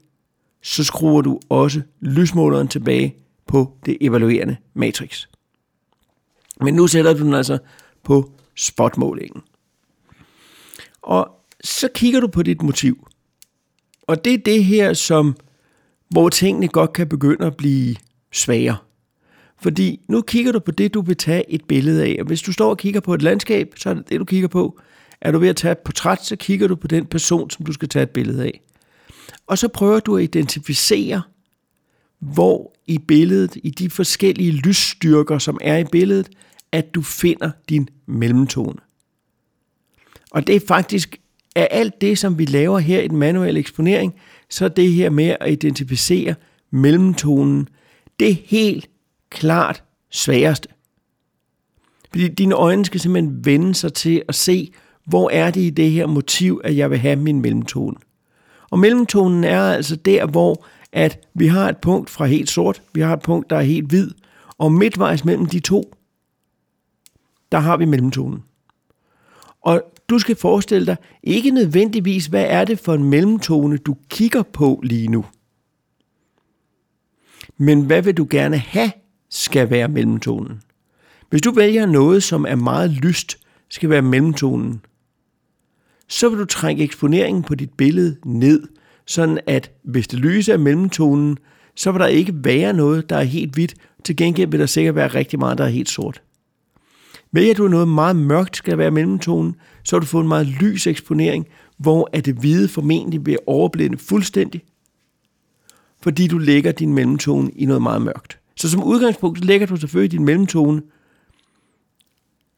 så 0.63 0.85
skruer 0.85 1.23
du 1.23 1.41
også 1.49 1.81
lysmåleren 2.01 2.69
tilbage 2.69 3.15
på 3.47 3.73
det 3.87 3.99
evaluerende 4.01 4.57
matrix. 4.75 5.27
Men 6.61 6.75
nu 6.75 6.87
sætter 6.87 7.15
du 7.15 7.25
den 7.25 7.35
altså 7.35 7.59
på 8.03 8.31
spotmålingen. 8.57 9.43
Og 11.03 11.31
så 11.65 11.89
kigger 11.95 12.21
du 12.21 12.29
på 12.29 12.43
dit 12.43 12.63
motiv. 12.63 13.09
Og 14.03 14.25
det 14.25 14.35
er 14.35 14.39
det 14.39 14.65
her, 14.65 14.93
som, 14.93 15.37
hvor 16.09 16.29
tingene 16.29 16.69
godt 16.69 16.93
kan 16.93 17.09
begynde 17.09 17.47
at 17.47 17.57
blive 17.57 17.97
svære. 18.33 18.77
Fordi 19.63 20.01
nu 20.09 20.23
kigger 20.23 20.53
du 20.53 20.59
på 20.59 20.71
det, 20.71 20.95
du 20.95 21.01
vil 21.01 21.17
tage 21.17 21.51
et 21.51 21.65
billede 21.65 22.05
af. 22.05 22.17
Og 22.21 22.27
hvis 22.27 22.43
du 22.43 22.53
står 22.53 22.71
og 22.71 22.79
kigger 22.79 23.01
på 23.01 23.15
et 23.15 23.23
landskab, 23.23 23.73
så 23.77 23.91
er 23.91 23.95
det 23.95 24.09
det, 24.09 24.21
du 24.21 24.25
kigger 24.25 24.49
på. 24.49 24.81
Er 25.21 25.31
du 25.31 25.39
ved 25.39 25.49
at 25.49 25.57
tage 25.57 25.73
et 25.73 25.79
portræt, 25.79 26.25
så 26.25 26.37
kigger 26.37 26.69
du 26.69 26.77
på 26.77 26.87
den 26.87 27.07
person, 27.07 27.51
som 27.51 27.67
du 27.67 27.73
skal 27.73 27.89
tage 27.89 28.03
et 28.03 28.11
billede 28.11 28.45
af. 28.45 28.61
Og 29.47 29.59
så 29.59 29.69
prøver 29.69 30.01
du 30.01 30.17
at 30.17 30.23
identificere, 30.23 31.23
hvor 32.19 32.74
i 32.87 32.99
billedet, 32.99 33.57
i 33.63 33.71
de 33.71 33.91
forskellige 33.91 34.53
lysstyrker, 34.53 35.39
som 35.39 35.59
er 35.61 35.77
i 35.77 35.85
billedet, 35.85 36.29
at 36.73 36.95
du 36.95 37.03
finder 37.03 37.51
din 37.69 37.89
mellemtone. 38.07 38.79
Og 40.31 40.47
det 40.47 40.57
er 40.57 40.61
faktisk 40.69 41.21
af 41.57 41.69
alt 41.71 42.01
det, 42.01 42.19
som 42.19 42.39
vi 42.39 42.45
laver 42.45 42.79
her 42.79 43.01
i 43.01 43.09
den 43.09 43.19
manuelle 43.19 43.61
eksponering, 43.61 44.15
så 44.51 44.65
er 44.65 44.69
det 44.69 44.93
her 44.93 45.11
med 45.11 45.37
at 45.41 45.53
identificere 45.53 46.35
mellemtonen, 46.71 47.69
det 48.21 48.31
er 48.31 48.37
helt 48.45 48.91
klart 49.31 49.83
sværeste. 50.11 50.69
Fordi 52.11 52.29
dine 52.29 52.55
øjne 52.55 52.85
skal 52.85 53.01
simpelthen 53.01 53.45
vende 53.45 53.75
sig 53.75 53.93
til 53.93 54.23
at 54.29 54.35
se, 54.35 54.73
hvor 55.07 55.31
er 55.31 55.51
det 55.51 55.61
i 55.61 55.71
det 55.71 55.91
her 55.91 56.07
motiv, 56.07 56.61
at 56.65 56.77
jeg 56.77 56.91
vil 56.91 56.99
have 56.99 57.17
min 57.17 57.41
mellemtone. 57.41 57.97
Og 58.71 58.79
mellemtonen 58.79 59.45
er 59.45 59.61
altså 59.61 59.97
der, 59.97 60.27
hvor 60.27 60.67
at 60.95 61.29
vi 61.35 61.47
har 61.47 61.69
et 61.69 61.77
punkt 61.77 62.11
fra 62.11 62.27
helt 62.27 62.51
sort, 62.51 62.83
vi 62.93 63.01
har 63.01 63.13
et 63.17 63.23
punkt, 63.23 63.51
der 63.51 63.57
er 63.57 63.63
helt 63.63 63.89
hvid, 63.89 64.11
og 64.59 64.73
midtvejs 64.73 65.25
mellem 65.25 65.47
de 65.47 65.61
to, 65.61 65.95
der 67.53 67.59
har 67.59 67.77
vi 67.77 67.85
mellemtonen. 67.85 68.43
Og 69.61 69.83
du 70.09 70.19
skal 70.19 70.37
forestille 70.37 70.87
dig 70.87 70.97
ikke 71.23 71.51
nødvendigvis, 71.51 72.27
hvad 72.27 72.47
er 72.49 72.65
det 72.65 72.79
for 72.79 72.95
en 72.95 73.05
mellemtone, 73.05 73.77
du 73.77 73.97
kigger 74.09 74.43
på 74.43 74.81
lige 74.83 75.09
nu. 75.09 75.25
Men 77.57 77.87
hvad 77.87 78.03
vil 78.03 78.17
du 78.17 78.27
gerne 78.31 78.59
have, 78.59 78.93
skal 79.31 79.71
være 79.71 79.89
mellemtonen. 79.89 80.61
Hvis 81.31 81.43
du 81.43 81.51
vælger 81.51 81.87
noget, 81.87 82.23
som 82.23 82.47
er 82.49 82.57
meget 82.57 82.91
lyst, 82.91 83.39
skal 83.69 83.91
være 83.91 84.03
mellemtonen, 84.03 84.85
så 86.09 86.29
vil 86.29 86.39
du 86.39 86.45
trække 86.45 86.85
eksponeringen 86.85 87.43
på 87.43 87.55
dit 87.55 87.73
billede 87.73 88.17
ned, 88.25 88.63
sådan 89.07 89.39
at 89.47 89.71
hvis 89.83 90.09
det 90.09 90.19
lyse 90.19 90.53
er 90.53 90.57
mellemtonen, 90.57 91.39
så 91.77 91.93
vil 91.93 92.01
der 92.01 92.07
ikke 92.07 92.33
være 92.37 92.73
noget, 92.73 93.11
der 93.11 93.17
er 93.17 93.23
helt 93.23 93.55
hvidt. 93.55 93.75
Til 94.05 94.17
gengæld 94.17 94.51
vil 94.51 94.61
der 94.61 94.67
sikkert 94.67 94.95
være 94.95 95.09
rigtig 95.09 95.39
meget, 95.39 95.59
der 95.59 95.65
er 95.65 95.69
helt 95.69 95.89
sort. 95.89 96.23
Vælger 97.33 97.55
du 97.55 97.69
noget 97.69 97.89
meget 97.89 98.17
mørkt 98.17 98.57
skal 98.57 98.79
være 98.79 98.91
mellemtonen, 98.91 99.55
så 99.85 99.97
vil 99.97 100.03
du 100.03 100.07
få 100.07 100.21
en 100.21 100.29
meget 100.29 100.47
lys 100.47 100.87
eksponering, 100.87 101.47
hvor 101.79 102.11
at 102.13 102.25
det 102.25 102.35
hvide 102.35 102.69
formentlig 102.69 103.27
vil 103.27 103.39
overblændet 103.47 104.01
fuldstændig, 104.01 104.65
fordi 106.03 106.27
du 106.27 106.39
lægger 106.39 106.73
din 106.73 106.95
mellemtone 106.95 107.51
i 107.51 107.67
noget 107.67 107.83
meget 107.83 108.03
mørkt. 108.03 108.39
Så 108.57 108.71
som 108.71 108.85
udgangspunkt 108.85 109.45
lægger 109.45 109.67
du 109.67 109.77
selvfølgelig 109.77 110.13
din 110.13 110.25
mellemtone 110.25 110.83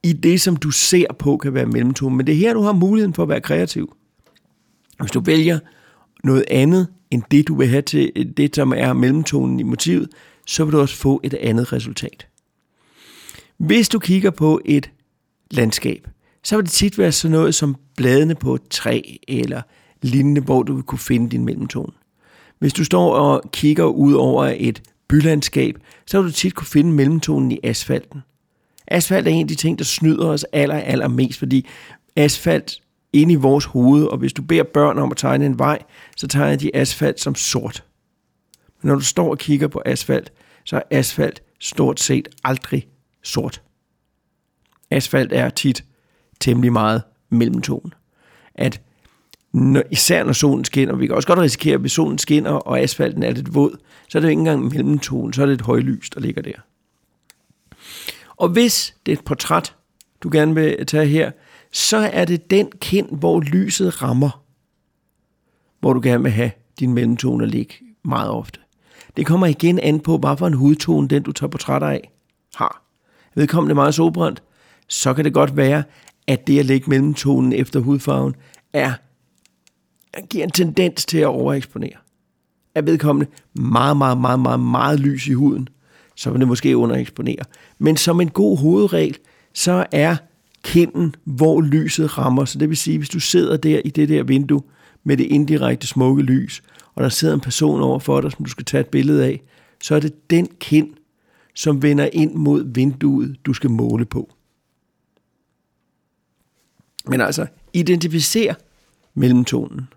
i 0.03 0.13
det, 0.13 0.41
som 0.41 0.57
du 0.57 0.71
ser 0.71 1.13
på, 1.19 1.37
kan 1.37 1.55
være 1.55 1.67
mellemtone. 1.67 2.17
Men 2.17 2.27
det 2.27 2.33
er 2.33 2.37
her, 2.37 2.55
du 2.55 2.63
har 2.63 2.73
muligheden 2.73 3.15
for 3.15 3.23
at 3.23 3.29
være 3.29 3.41
kreativ. 3.41 3.97
Hvis 5.01 5.11
du 5.11 5.21
vælger 5.21 5.59
noget 6.25 6.45
andet, 6.51 6.89
end 7.11 7.23
det, 7.31 7.49
du 7.49 7.55
vil 7.55 7.69
have 7.69 7.83
til 7.83 8.33
det, 8.37 8.57
som 8.57 8.73
er 8.77 8.93
mellemtonen 8.93 9.61
i 9.61 9.63
motivet, 9.63 10.09
så 10.47 10.65
vil 10.65 10.73
du 10.73 10.81
også 10.81 10.97
få 10.97 11.21
et 11.25 11.35
andet 11.35 11.73
resultat. 11.73 12.27
Hvis 13.59 13.89
du 13.89 13.99
kigger 13.99 14.31
på 14.31 14.61
et 14.65 14.91
landskab, 15.51 16.09
så 16.45 16.57
vil 16.57 16.65
det 16.65 16.73
tit 16.73 16.99
være 16.99 17.13
sådan 17.13 17.33
noget 17.33 17.55
som 17.55 17.77
bladene 17.97 18.35
på 18.35 18.55
et 18.55 18.69
træ 18.71 19.03
eller 19.29 19.63
lignende, 20.03 20.41
hvor 20.41 20.63
du 20.63 20.75
vil 20.75 20.83
kunne 20.83 20.99
finde 20.99 21.31
din 21.31 21.45
mellemtone. 21.45 21.93
Hvis 22.59 22.73
du 22.73 22.85
står 22.85 23.15
og 23.15 23.43
kigger 23.53 23.85
ud 23.85 24.13
over 24.13 24.55
et 24.57 24.83
bylandskab, 25.09 25.79
så 26.07 26.23
vil 26.23 26.31
du 26.31 26.37
tit 26.37 26.55
kunne 26.55 26.67
finde 26.67 26.93
mellemtonen 26.93 27.53
i 27.53 27.59
asfalten. 27.63 28.21
Asfalt 28.89 29.29
er 29.29 29.31
en 29.31 29.41
af 29.41 29.49
de 29.49 29.55
ting, 29.55 29.79
der 29.79 29.85
snyder 29.85 30.27
os 30.27 30.45
aller, 30.53 30.75
aller 30.75 31.09
mest, 31.09 31.39
fordi 31.39 31.67
asfalt 32.17 32.81
inde 33.17 33.33
i 33.33 33.37
vores 33.37 33.65
hoved, 33.65 34.05
og 34.05 34.19
hvis 34.19 34.33
du 34.33 34.43
beder 34.43 34.63
børn 34.63 34.99
om 34.99 35.11
at 35.11 35.17
tegne 35.17 35.47
en 35.47 35.59
vej, 35.59 35.79
så 36.17 36.29
tegner 36.29 36.57
de 36.57 36.77
asfalt 36.77 37.21
som 37.21 37.35
sort. 37.35 37.85
Men 38.83 38.89
når 38.89 38.95
du 38.95 39.05
står 39.05 39.31
og 39.31 39.39
kigger 39.39 39.69
på 39.69 39.83
asfalt, 39.85 40.33
så 40.65 40.77
er 40.77 40.83
asfalt 40.91 41.43
stort 41.61 42.01
set 42.01 42.29
aldrig 42.45 42.89
sort. 43.23 43.63
Asfalt 44.91 45.33
er 45.33 45.51
tit 45.51 45.85
temmelig 46.41 46.73
meget 46.73 47.03
mellemton. 47.31 47.95
At 48.55 48.81
når, 49.53 49.83
især 49.91 50.25
når 50.25 50.33
solen 50.33 50.65
skinner, 50.65 50.97
vi 50.97 51.07
kan 51.07 51.17
også 51.17 51.29
godt 51.29 51.39
risikere, 51.39 51.75
at 51.75 51.81
hvis 51.81 51.93
solen 51.93 52.19
skinner, 52.19 52.51
og 52.51 52.81
asfalten 52.81 53.23
er 53.23 53.31
lidt 53.31 53.55
våd, 53.55 53.79
så 54.09 54.19
er 54.19 54.21
det 54.21 54.27
jo 54.27 54.31
ikke 54.31 54.41
engang 54.41 54.65
mellemton, 54.65 55.33
så 55.33 55.43
er 55.43 55.47
det 55.47 55.55
et 55.55 55.61
højlys, 55.61 56.11
der 56.11 56.21
ligger 56.21 56.43
der. 56.43 56.53
Og 58.37 58.49
hvis 58.49 58.97
det 59.07 59.13
er 59.13 59.17
et 59.17 59.25
portræt, 59.25 59.75
du 60.23 60.29
gerne 60.33 60.55
vil 60.55 60.87
tage 60.87 61.07
her, 61.07 61.31
så 61.77 61.97
er 61.97 62.25
det 62.25 62.51
den 62.51 62.71
kind, 62.81 63.09
hvor 63.19 63.41
lyset 63.41 64.03
rammer, 64.03 64.43
hvor 65.81 65.93
du 65.93 66.01
gerne 66.03 66.23
vil 66.23 66.33
have 66.33 66.51
din 66.81 66.93
mellemtone 66.93 67.47
ligge 67.47 67.75
meget 68.05 68.31
ofte. 68.31 68.61
Det 69.17 69.27
kommer 69.27 69.47
igen 69.47 69.79
an 69.79 70.01
på, 70.01 70.19
hvad 70.19 70.37
for 70.37 70.47
en 70.47 70.53
hudtone 70.53 71.09
den, 71.09 71.23
du 71.23 71.33
tager 71.33 71.51
portrætter 71.51 71.89
af, 71.89 72.11
har. 72.55 72.83
Vedkommende 73.35 73.73
er 73.73 73.75
meget 73.75 73.95
solbrændt, 73.95 74.43
så 74.89 75.15
kan 75.15 75.25
det 75.25 75.35
godt 75.35 75.57
være, 75.57 75.85
at 76.27 76.47
det 76.47 76.59
at 76.59 76.67
lægge 76.67 76.91
mellemtonen 76.91 77.53
efter 77.53 77.81
hudfarven 77.81 78.35
er 78.73 78.93
giver 80.31 80.45
en 80.45 80.51
tendens 80.51 81.07
til 81.07 81.19
at 81.19 81.27
overeksponere. 81.27 81.97
Er 82.75 82.83
vedkommende 82.83 83.31
meget, 83.55 83.97
meget, 83.97 84.19
meget, 84.19 84.41
meget, 84.41 84.61
meget 84.61 85.01
lys 85.01 85.27
i 85.27 85.33
huden, 85.33 85.69
så 86.15 86.31
vil 86.31 86.41
det 86.41 86.49
måske 86.49 86.77
undereksponere. 86.77 87.45
Men 87.79 87.97
som 87.97 88.21
en 88.21 88.31
god 88.31 88.59
hovedregel, 88.59 89.19
så 89.53 89.87
er 89.93 90.17
kinden, 90.67 91.15
hvor 91.25 91.61
lyset 91.61 92.19
rammer. 92.19 92.45
Så 92.45 92.59
det 92.59 92.69
vil 92.69 92.77
sige, 92.77 92.99
hvis 92.99 93.09
du 93.09 93.21
sidder 93.21 93.57
der 93.57 93.81
i 93.85 93.91
det 93.91 94.09
der 94.09 94.23
vindue 94.23 94.63
med 95.05 95.17
det 95.17 95.25
indirekte 95.25 95.87
smukke 95.87 96.23
lys, 96.23 96.63
og 96.95 97.03
der 97.03 97.09
sidder 97.09 97.35
en 97.35 97.41
person 97.41 97.81
over 97.81 97.99
for 97.99 98.21
dig, 98.21 98.33
som 98.33 98.45
du 98.45 98.51
skal 98.51 98.65
tage 98.65 98.81
et 98.81 98.87
billede 98.87 99.25
af, 99.25 99.43
så 99.83 99.95
er 99.95 100.01
det 100.01 100.31
den 100.31 100.49
kind, 100.61 100.89
som 101.55 101.83
vender 101.83 102.09
ind 102.13 102.35
mod 102.35 102.75
vinduet, 102.75 103.37
du 103.47 103.53
skal 103.53 103.71
måle 103.71 104.05
på. 104.05 104.35
Men 107.07 107.21
altså, 107.21 107.47
identificer 107.73 108.55
mellemtonen. 109.15 109.89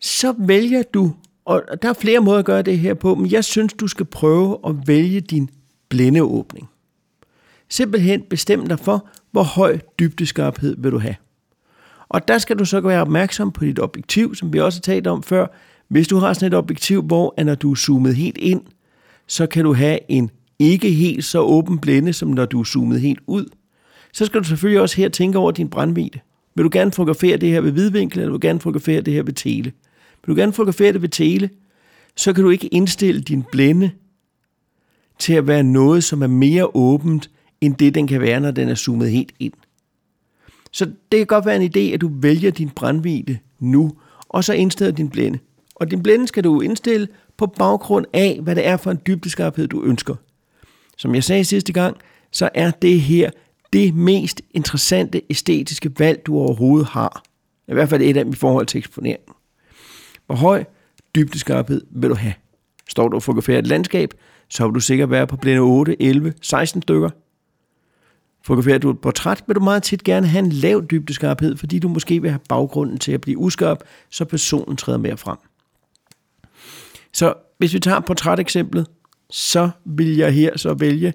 Så 0.00 0.34
vælger 0.38 0.82
du, 0.82 1.14
og 1.44 1.62
der 1.82 1.88
er 1.88 1.92
flere 1.92 2.20
måder 2.20 2.38
at 2.38 2.44
gøre 2.44 2.62
det 2.62 2.78
her 2.78 2.94
på, 2.94 3.14
men 3.14 3.30
jeg 3.30 3.44
synes, 3.44 3.72
du 3.72 3.86
skal 3.86 4.06
prøve 4.06 4.58
at 4.66 4.74
vælge 4.86 5.20
din 5.20 5.50
blændeåbning. 5.88 6.68
Simpelthen 7.68 8.22
bestem 8.30 8.66
dig 8.66 8.78
for, 8.78 9.08
hvor 9.30 9.42
høj 9.42 9.78
dybdeskarphed 9.98 10.76
vil 10.78 10.92
du 10.92 10.98
have. 10.98 11.16
Og 12.08 12.28
der 12.28 12.38
skal 12.38 12.58
du 12.58 12.64
så 12.64 12.80
være 12.80 13.00
opmærksom 13.00 13.52
på 13.52 13.64
dit 13.64 13.78
objektiv, 13.78 14.34
som 14.34 14.52
vi 14.52 14.60
også 14.60 14.78
har 14.78 14.94
talt 14.94 15.06
om 15.06 15.22
før. 15.22 15.46
Hvis 15.88 16.08
du 16.08 16.16
har 16.16 16.32
sådan 16.32 16.46
et 16.46 16.54
objektiv, 16.54 17.02
hvor 17.02 17.44
når 17.44 17.54
du 17.54 17.70
er 17.70 17.74
zoomet 17.74 18.16
helt 18.16 18.38
ind, 18.38 18.62
så 19.26 19.46
kan 19.46 19.64
du 19.64 19.74
have 19.74 19.98
en 20.08 20.30
ikke 20.58 20.90
helt 20.90 21.24
så 21.24 21.40
åben 21.40 21.78
blænde, 21.78 22.12
som 22.12 22.28
når 22.28 22.44
du 22.44 22.60
er 22.60 22.64
zoomet 22.64 23.00
helt 23.00 23.20
ud. 23.26 23.46
Så 24.12 24.26
skal 24.26 24.40
du 24.40 24.44
selvfølgelig 24.44 24.80
også 24.80 24.96
her 24.96 25.08
tænke 25.08 25.38
over 25.38 25.50
din 25.50 25.68
brændvidde. 25.68 26.18
Vil 26.54 26.64
du 26.64 26.70
gerne 26.72 26.92
fotografere 26.92 27.36
det 27.36 27.48
her 27.48 27.60
ved 27.60 27.70
vidvinkel, 27.70 28.18
eller 28.18 28.30
vil 28.30 28.40
du 28.42 28.46
gerne 28.48 28.60
fotografere 28.60 29.00
det 29.00 29.14
her 29.14 29.22
ved 29.22 29.32
tele? 29.32 29.72
Vil 30.26 30.36
du 30.36 30.40
gerne 30.40 30.52
fotografere 30.52 30.92
det 30.92 31.02
ved 31.02 31.08
tele, 31.08 31.50
så 32.16 32.32
kan 32.32 32.44
du 32.44 32.50
ikke 32.50 32.66
indstille 32.66 33.20
din 33.20 33.44
blænde 33.52 33.90
til 35.18 35.32
at 35.32 35.46
være 35.46 35.62
noget, 35.62 36.04
som 36.04 36.22
er 36.22 36.26
mere 36.26 36.76
åbent, 36.76 37.30
end 37.60 37.74
det 37.74 37.94
den 37.94 38.06
kan 38.06 38.20
være, 38.20 38.40
når 38.40 38.50
den 38.50 38.68
er 38.68 38.74
zoomet 38.74 39.10
helt 39.10 39.32
ind. 39.38 39.52
Så 40.72 40.84
det 40.84 41.18
kan 41.18 41.26
godt 41.26 41.46
være 41.46 41.56
en 41.56 41.70
idé, 41.76 41.94
at 41.94 42.00
du 42.00 42.10
vælger 42.12 42.50
din 42.50 42.70
brændvidde 42.70 43.38
nu, 43.60 43.92
og 44.28 44.44
så 44.44 44.52
indstiller 44.52 44.92
din 44.94 45.10
blænde. 45.10 45.38
Og 45.74 45.90
din 45.90 46.02
blænde 46.02 46.28
skal 46.28 46.44
du 46.44 46.60
indstille 46.60 47.08
på 47.36 47.46
baggrund 47.46 48.06
af, 48.12 48.38
hvad 48.42 48.54
det 48.54 48.66
er 48.66 48.76
for 48.76 48.90
en 48.90 49.00
dybdeskarphed, 49.06 49.68
du 49.68 49.82
ønsker. 49.82 50.14
Som 50.96 51.14
jeg 51.14 51.24
sagde 51.24 51.44
sidste 51.44 51.72
gang, 51.72 51.96
så 52.30 52.48
er 52.54 52.70
det 52.70 53.00
her 53.00 53.30
det 53.72 53.94
mest 53.94 54.42
interessante 54.50 55.22
æstetiske 55.30 55.90
valg, 55.98 56.26
du 56.26 56.38
overhovedet 56.38 56.88
har. 56.88 57.22
I 57.68 57.72
hvert 57.72 57.88
fald 57.88 58.02
et 58.02 58.16
af 58.16 58.24
dem 58.24 58.32
i 58.32 58.36
forhold 58.36 58.66
til 58.66 58.78
eksponeringen. 58.78 59.34
Hvor 60.26 60.34
høj 60.34 60.64
dybdeskarphed 61.14 61.82
vil 61.90 62.10
du 62.10 62.14
have? 62.14 62.34
Står 62.88 63.08
du 63.08 63.16
og 63.16 63.22
fotograferer 63.22 63.58
et 63.58 63.66
landskab, 63.66 64.14
så 64.48 64.66
vil 64.66 64.74
du 64.74 64.80
sikkert 64.80 65.10
være 65.10 65.26
på 65.26 65.36
blinde 65.36 65.60
8, 65.60 66.02
11, 66.02 66.34
16 66.42 66.82
stykker. 66.82 67.10
Fotograferer 68.48 68.78
du 68.78 68.90
et 68.90 68.98
portræt, 68.98 69.44
vil 69.46 69.56
du 69.56 69.60
meget 69.60 69.82
tit 69.82 70.04
gerne 70.04 70.26
have 70.26 70.44
en 70.44 70.52
lav 70.52 70.86
dybdeskarphed, 70.90 71.56
fordi 71.56 71.78
du 71.78 71.88
måske 71.88 72.22
vil 72.22 72.30
have 72.30 72.40
baggrunden 72.48 72.98
til 72.98 73.12
at 73.12 73.20
blive 73.20 73.38
uskarp, 73.38 73.78
så 74.10 74.24
personen 74.24 74.76
træder 74.76 74.98
mere 74.98 75.16
frem. 75.16 75.36
Så 77.12 77.34
hvis 77.58 77.74
vi 77.74 77.80
tager 77.80 78.00
portræteksemplet, 78.00 78.86
så 79.30 79.70
vil 79.84 80.16
jeg 80.16 80.32
her 80.32 80.56
så 80.56 80.74
vælge 80.74 81.12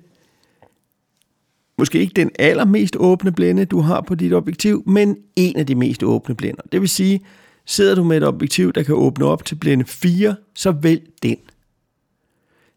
måske 1.77 1.99
ikke 1.99 2.13
den 2.15 2.31
allermest 2.39 2.95
åbne 2.99 3.31
blænde, 3.31 3.65
du 3.65 3.79
har 3.79 4.01
på 4.01 4.15
dit 4.15 4.33
objektiv, 4.33 4.83
men 4.85 5.17
en 5.35 5.57
af 5.57 5.67
de 5.67 5.75
mest 5.75 6.03
åbne 6.03 6.35
blænder. 6.35 6.61
Det 6.71 6.81
vil 6.81 6.89
sige, 6.89 7.21
sidder 7.65 7.95
du 7.95 8.03
med 8.03 8.17
et 8.17 8.23
objektiv, 8.23 8.73
der 8.73 8.83
kan 8.83 8.95
åbne 8.95 9.25
op 9.25 9.45
til 9.45 9.55
blænde 9.55 9.85
4, 9.85 10.35
så 10.55 10.71
vælg 10.71 11.01
den. 11.23 11.37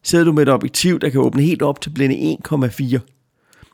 Sidder 0.03 0.25
du 0.25 0.33
med 0.33 0.43
et 0.43 0.49
objektiv, 0.49 0.99
der 0.99 1.09
kan 1.09 1.21
åbne 1.21 1.43
helt 1.43 1.63
op 1.63 1.81
til 1.81 1.91
blænde 1.91 2.37
1,4, 2.49 3.16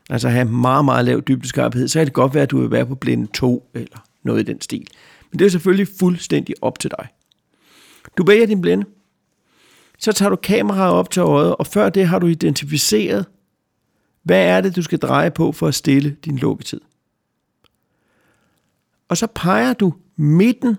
altså 0.09 0.29
have 0.29 0.45
meget, 0.45 0.85
meget 0.85 1.05
lav 1.05 1.21
dybdeskarphed, 1.21 1.87
så 1.87 1.99
kan 1.99 2.05
det 2.05 2.13
godt 2.13 2.33
være, 2.33 2.43
at 2.43 2.51
du 2.51 2.61
vil 2.61 2.71
være 2.71 2.85
på 2.85 2.95
blinde 2.95 3.27
2 3.33 3.69
eller 3.73 4.05
noget 4.23 4.39
i 4.39 4.43
den 4.43 4.61
stil. 4.61 4.87
Men 5.31 5.39
det 5.39 5.45
er 5.45 5.49
selvfølgelig 5.49 5.87
fuldstændig 5.99 6.55
op 6.61 6.79
til 6.79 6.91
dig. 6.99 7.07
Du 8.17 8.25
vælger 8.25 8.45
din 8.45 8.61
blænde, 8.61 8.85
så 9.99 10.11
tager 10.11 10.29
du 10.29 10.35
kameraet 10.35 10.93
op 10.93 11.11
til 11.11 11.19
øjet, 11.19 11.55
og 11.55 11.67
før 11.67 11.89
det 11.89 12.07
har 12.07 12.19
du 12.19 12.27
identificeret, 12.27 13.25
hvad 14.23 14.45
er 14.45 14.61
det, 14.61 14.75
du 14.75 14.81
skal 14.81 14.99
dreje 14.99 15.31
på 15.31 15.51
for 15.51 15.67
at 15.67 15.75
stille 15.75 16.17
din 16.25 16.37
lukketid? 16.37 16.81
Og 19.09 19.17
så 19.17 19.27
peger 19.27 19.73
du 19.73 19.93
midten 20.15 20.77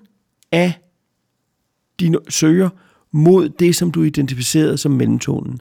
af 0.53 0.73
din 2.01 2.17
søger 2.29 2.69
mod 3.13 3.49
det, 3.49 3.77
som 3.77 3.91
du 3.91 4.03
identificerede 4.03 4.79
som 4.79 4.93
mellemtonen. 4.93 5.61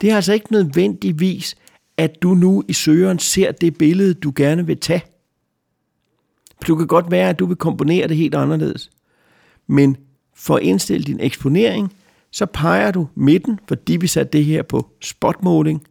Det 0.00 0.10
er 0.10 0.16
altså 0.16 0.32
ikke 0.32 0.52
nødvendigvis, 0.52 1.56
at 2.00 2.22
du 2.22 2.34
nu 2.34 2.62
i 2.68 2.72
søgeren 2.72 3.18
ser 3.18 3.52
det 3.52 3.78
billede, 3.78 4.14
du 4.14 4.32
gerne 4.36 4.66
vil 4.66 4.80
tage. 4.80 5.02
For 6.58 6.64
du 6.66 6.76
kan 6.76 6.86
godt 6.86 7.10
være, 7.10 7.28
at 7.28 7.38
du 7.38 7.46
vil 7.46 7.56
komponere 7.56 8.08
det 8.08 8.16
helt 8.16 8.34
anderledes. 8.34 8.90
Men 9.66 9.96
for 10.34 10.56
at 10.56 10.62
indstille 10.62 11.04
din 11.04 11.20
eksponering, 11.20 11.92
så 12.30 12.46
peger 12.46 12.90
du 12.90 13.08
midten, 13.14 13.58
fordi 13.68 13.96
vi 13.96 14.06
satte 14.06 14.38
det 14.38 14.44
her 14.44 14.62
på 14.62 14.88
spotmåling, 15.00 15.86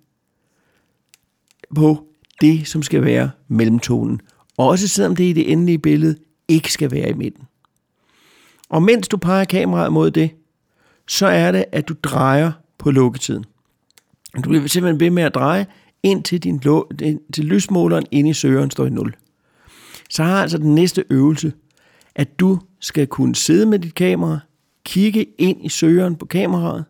på 1.75 2.07
det, 2.41 2.67
som 2.67 2.83
skal 2.83 3.03
være 3.03 3.31
mellemtonen. 3.47 4.21
Også 4.57 4.87
selvom 4.87 5.15
det 5.15 5.23
i 5.23 5.33
det 5.33 5.51
endelige 5.51 5.79
billede 5.79 6.15
ikke 6.47 6.73
skal 6.73 6.91
være 6.91 7.09
i 7.09 7.13
midten. 7.13 7.43
Og 8.69 8.83
mens 8.83 9.07
du 9.07 9.17
peger 9.17 9.45
kameraet 9.45 9.93
mod 9.93 10.11
det, 10.11 10.31
så 11.07 11.27
er 11.27 11.51
det, 11.51 11.65
at 11.71 11.87
du 11.87 11.95
drejer 12.03 12.51
på 12.77 12.91
lukketiden. 12.91 13.45
Du 14.35 14.49
bliver 14.49 14.67
simpelthen 14.67 14.99
ved 14.99 15.09
med 15.09 15.23
at 15.23 15.35
dreje, 15.35 15.65
indtil 16.03 16.43
din, 16.43 16.59
til 17.33 17.45
lysmåleren 17.45 18.05
inde 18.11 18.29
i 18.29 18.33
søgeren 18.33 18.71
står 18.71 18.85
i 18.85 18.89
0. 18.89 19.15
Så 20.09 20.23
har 20.23 20.41
altså 20.41 20.57
den 20.57 20.75
næste 20.75 21.03
øvelse, 21.09 21.53
at 22.15 22.39
du 22.39 22.59
skal 22.79 23.07
kunne 23.07 23.35
sidde 23.35 23.65
med 23.65 23.79
dit 23.79 23.95
kamera, 23.95 24.39
kigge 24.83 25.25
ind 25.37 25.65
i 25.65 25.69
søgeren 25.69 26.15
på 26.15 26.25
kameraet 26.25 26.85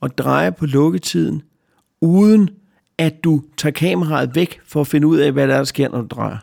og 0.00 0.18
dreje 0.18 0.52
på 0.52 0.66
lukketiden, 0.66 1.42
uden 2.00 2.50
at 2.98 3.24
du 3.24 3.42
tager 3.56 3.72
kameraet 3.72 4.34
væk 4.34 4.60
for 4.64 4.80
at 4.80 4.86
finde 4.86 5.06
ud 5.06 5.18
af, 5.18 5.32
hvad 5.32 5.48
der, 5.48 5.54
er, 5.54 5.58
der 5.58 5.64
sker, 5.64 5.88
når 5.88 6.00
du 6.00 6.06
drejer. 6.10 6.38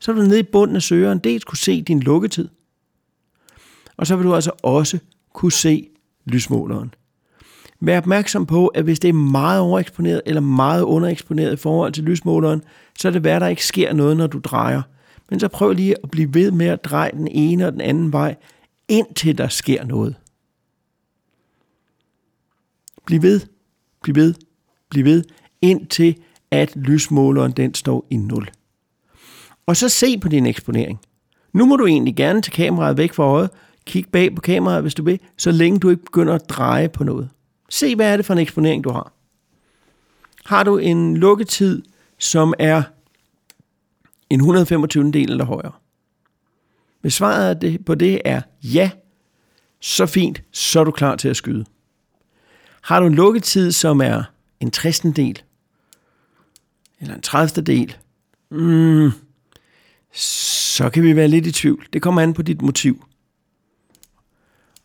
Så 0.00 0.12
vil 0.12 0.22
du 0.22 0.28
nede 0.28 0.40
i 0.40 0.42
bunden 0.52 0.76
af 0.76 0.82
søgeren 0.82 1.18
dels 1.18 1.44
kunne 1.44 1.58
se 1.58 1.82
din 1.82 2.00
lukketid, 2.00 2.48
og 3.96 4.06
så 4.06 4.16
vil 4.16 4.26
du 4.26 4.34
altså 4.34 4.50
også 4.62 4.98
kunne 5.32 5.52
se 5.52 5.88
lysmåleren. 6.24 6.94
Vær 7.80 7.98
opmærksom 7.98 8.46
på, 8.46 8.66
at 8.66 8.84
hvis 8.84 9.00
det 9.00 9.08
er 9.08 9.12
meget 9.12 9.60
overeksponeret 9.60 10.22
eller 10.26 10.40
meget 10.40 10.82
undereksponeret 10.82 11.52
i 11.52 11.56
forhold 11.56 11.92
til 11.92 12.04
lysmåleren, 12.04 12.62
så 12.98 13.08
er 13.08 13.12
det 13.12 13.24
værd, 13.24 13.36
at 13.36 13.40
der 13.40 13.48
ikke 13.48 13.66
sker 13.66 13.92
noget, 13.92 14.16
når 14.16 14.26
du 14.26 14.38
drejer. 14.38 14.82
Men 15.30 15.40
så 15.40 15.48
prøv 15.48 15.72
lige 15.72 15.94
at 16.02 16.10
blive 16.10 16.34
ved 16.34 16.50
med 16.50 16.66
at 16.66 16.84
dreje 16.84 17.10
den 17.12 17.28
ene 17.28 17.66
og 17.66 17.72
den 17.72 17.80
anden 17.80 18.12
vej, 18.12 18.36
indtil 18.88 19.38
der 19.38 19.48
sker 19.48 19.84
noget. 19.84 20.14
Bliv 23.06 23.22
ved, 23.22 23.40
bliv 24.02 24.14
ved, 24.14 24.34
bliv 24.90 25.04
ved, 25.04 25.24
indtil 25.62 26.16
at 26.50 26.76
lysmåleren 26.76 27.52
den 27.52 27.74
står 27.74 28.06
i 28.10 28.16
0. 28.16 28.48
Og 29.66 29.76
så 29.76 29.88
se 29.88 30.18
på 30.18 30.28
din 30.28 30.46
eksponering. 30.46 31.00
Nu 31.52 31.66
må 31.66 31.76
du 31.76 31.86
egentlig 31.86 32.16
gerne 32.16 32.42
tage 32.42 32.52
kameraet 32.52 32.96
væk 32.96 33.12
fra 33.12 33.24
øjet, 33.24 33.50
kig 33.86 34.04
bag 34.12 34.34
på 34.34 34.40
kameraet, 34.40 34.82
hvis 34.82 34.94
du 34.94 35.04
vil, 35.04 35.20
så 35.38 35.50
længe 35.50 35.78
du 35.78 35.90
ikke 35.90 36.04
begynder 36.04 36.34
at 36.34 36.50
dreje 36.50 36.88
på 36.88 37.04
noget. 37.04 37.30
Se, 37.68 37.96
hvad 37.96 38.12
er 38.12 38.16
det 38.16 38.26
for 38.26 38.32
en 38.32 38.38
eksponering, 38.38 38.84
du 38.84 38.90
har. 38.90 39.12
Har 40.44 40.62
du 40.62 40.78
en 40.78 41.16
lukketid, 41.16 41.82
som 42.18 42.54
er 42.58 42.82
en 44.30 44.40
125. 44.40 45.12
del 45.12 45.30
eller 45.30 45.44
højere? 45.44 45.72
Hvis 47.00 47.14
svaret 47.14 47.78
på 47.86 47.94
det 47.94 48.20
er 48.24 48.42
ja, 48.62 48.90
så 49.80 50.06
fint, 50.06 50.42
så 50.52 50.80
er 50.80 50.84
du 50.84 50.90
klar 50.90 51.16
til 51.16 51.28
at 51.28 51.36
skyde. 51.36 51.64
Har 52.82 53.00
du 53.00 53.06
en 53.06 53.14
lukketid, 53.14 53.72
som 53.72 54.00
er 54.00 54.22
en 54.60 54.70
60. 54.70 55.00
del, 55.00 55.42
eller 57.00 57.14
en 57.14 57.20
30. 57.20 57.62
del, 57.62 57.96
mm, 58.50 59.10
så 60.12 60.90
kan 60.90 61.02
vi 61.02 61.16
være 61.16 61.28
lidt 61.28 61.46
i 61.46 61.52
tvivl. 61.52 61.86
Det 61.92 62.02
kommer 62.02 62.22
an 62.22 62.34
på 62.34 62.42
dit 62.42 62.62
motiv. 62.62 63.05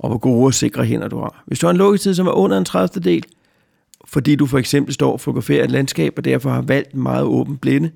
Og 0.01 0.09
hvor 0.09 0.17
gode 0.17 0.45
og 0.45 0.53
sikre 0.53 0.83
hænder 0.83 1.07
du 1.07 1.17
har. 1.17 1.43
Hvis 1.47 1.59
du 1.59 1.67
har 1.67 1.71
en 1.71 1.77
lukketid, 1.77 2.13
som 2.13 2.27
er 2.27 2.31
under 2.31 2.57
en 2.57 2.65
30. 2.65 3.03
del, 3.03 3.23
fordi 4.05 4.35
du 4.35 4.45
for 4.45 4.57
eksempel 4.57 4.93
står 4.93 5.11
og 5.11 5.19
fotograferer 5.19 5.63
et 5.63 5.71
landskab, 5.71 6.13
og 6.17 6.25
derfor 6.25 6.49
har 6.49 6.61
valgt 6.61 6.91
en 6.91 7.01
meget 7.01 7.23
åben 7.23 7.57
blinde, 7.57 7.91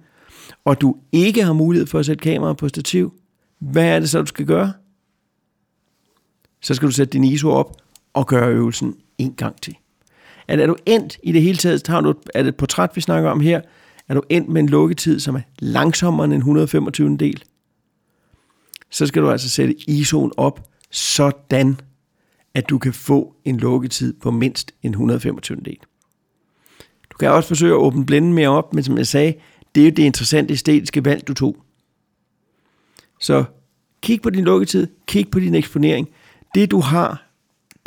og 0.65 0.81
du 0.81 0.95
ikke 1.11 1.43
har 1.43 1.53
mulighed 1.53 1.87
for 1.87 1.99
at 1.99 2.05
sætte 2.05 2.21
kamera 2.21 2.53
på 2.53 2.67
stativ, 2.67 3.13
hvad 3.59 3.85
er 3.85 3.99
det 3.99 4.09
så, 4.09 4.19
du 4.21 4.25
skal 4.25 4.45
gøre? 4.45 4.73
Så 6.61 6.73
skal 6.73 6.87
du 6.87 6.93
sætte 6.93 7.13
din 7.13 7.23
ISO 7.23 7.49
op 7.49 7.81
og 8.13 8.27
gøre 8.27 8.49
øvelsen 8.49 8.95
en 9.17 9.33
gang 9.33 9.61
til. 9.61 9.75
At 10.47 10.59
er 10.59 10.67
du 10.67 10.75
endt 10.85 11.17
i 11.23 11.31
det 11.31 11.41
hele 11.41 11.57
taget, 11.57 11.83
tager 11.83 11.95
har 11.95 12.01
du, 12.01 12.13
er 12.35 12.43
det 12.43 12.49
et 12.49 12.55
portræt, 12.55 12.89
vi 12.95 13.01
snakker 13.01 13.29
om 13.29 13.39
her, 13.39 13.61
er 14.07 14.13
du 14.13 14.21
endt 14.29 14.49
med 14.49 14.61
en 14.61 14.69
lukketid, 14.69 15.19
som 15.19 15.35
er 15.35 15.41
langsommere 15.59 16.25
end 16.25 16.33
en 16.33 16.39
125. 16.39 17.17
del, 17.17 17.43
så 18.91 19.05
skal 19.05 19.21
du 19.21 19.31
altså 19.31 19.49
sætte 19.49 19.75
ISO'en 19.89 20.29
op, 20.37 20.69
sådan 20.91 21.79
at 22.55 22.69
du 22.69 22.77
kan 22.77 22.93
få 22.93 23.35
en 23.45 23.57
lukketid 23.57 24.13
på 24.13 24.31
mindst 24.31 24.71
en 24.83 24.91
125. 24.91 25.61
del. 25.65 25.77
Du 27.11 27.17
kan 27.17 27.31
også 27.31 27.47
forsøge 27.47 27.73
at 27.73 27.77
åbne 27.77 28.05
blænden 28.05 28.33
mere 28.33 28.49
op, 28.49 28.73
men 28.73 28.83
som 28.83 28.97
jeg 28.97 29.07
sagde, 29.07 29.33
det 29.75 29.81
er 29.81 29.85
jo 29.85 29.91
det 29.91 30.03
interessante 30.03 30.53
æstetiske 30.53 31.05
valg, 31.05 31.27
du 31.27 31.33
tog. 31.33 31.57
Så 33.19 33.43
kig 34.01 34.21
på 34.21 34.29
din 34.29 34.43
lukketid, 34.43 34.87
kig 35.07 35.31
på 35.31 35.39
din 35.39 35.55
eksponering. 35.55 36.09
Det 36.55 36.71
du 36.71 36.79
har, 36.79 37.29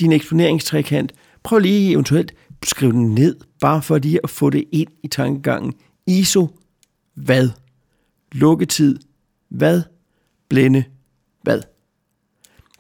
din 0.01 0.13
eksponeringstrækant, 0.13 1.13
prøv 1.43 1.59
lige 1.59 1.93
eventuelt 1.93 2.35
at 2.63 2.69
skrive 2.69 2.93
den 2.93 3.15
ned, 3.15 3.37
bare 3.61 3.83
for 3.83 3.99
lige 3.99 4.21
at 4.25 4.31
få 4.31 4.51
det 4.51 4.65
ind 4.73 4.89
i 5.03 5.09
tankegangen. 5.09 5.75
ISO, 6.07 6.49
hvad? 7.15 7.51
Lukketid, 8.33 8.99
hvad? 9.49 9.83
Blænde, 10.49 10.85
hvad? 11.43 11.61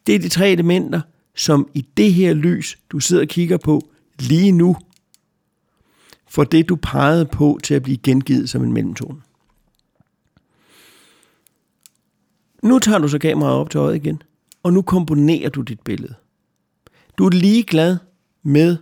Det 0.06 0.14
er 0.14 0.18
de 0.18 0.28
tre 0.28 0.50
elementer, 0.50 1.00
som 1.38 1.68
i 1.74 1.80
det 1.96 2.14
her 2.14 2.34
lys, 2.34 2.78
du 2.90 3.00
sidder 3.00 3.22
og 3.22 3.28
kigger 3.28 3.56
på 3.56 3.90
lige 4.18 4.52
nu, 4.52 4.76
for 6.26 6.44
det, 6.44 6.68
du 6.68 6.76
pegede 6.76 7.26
på, 7.26 7.58
til 7.62 7.74
at 7.74 7.82
blive 7.82 7.96
gengivet 7.96 8.50
som 8.50 8.62
en 8.62 8.72
mellemtone. 8.72 9.20
Nu 12.62 12.78
tager 12.78 12.98
du 12.98 13.08
så 13.08 13.18
kameraet 13.18 13.54
op 13.54 13.70
til 13.70 13.78
øjet 13.78 13.96
igen, 13.96 14.22
og 14.62 14.72
nu 14.72 14.82
komponerer 14.82 15.48
du 15.48 15.62
dit 15.62 15.80
billede. 15.80 16.14
Du 17.18 17.26
er 17.26 17.30
ligeglad 17.30 17.96
med, 18.42 18.76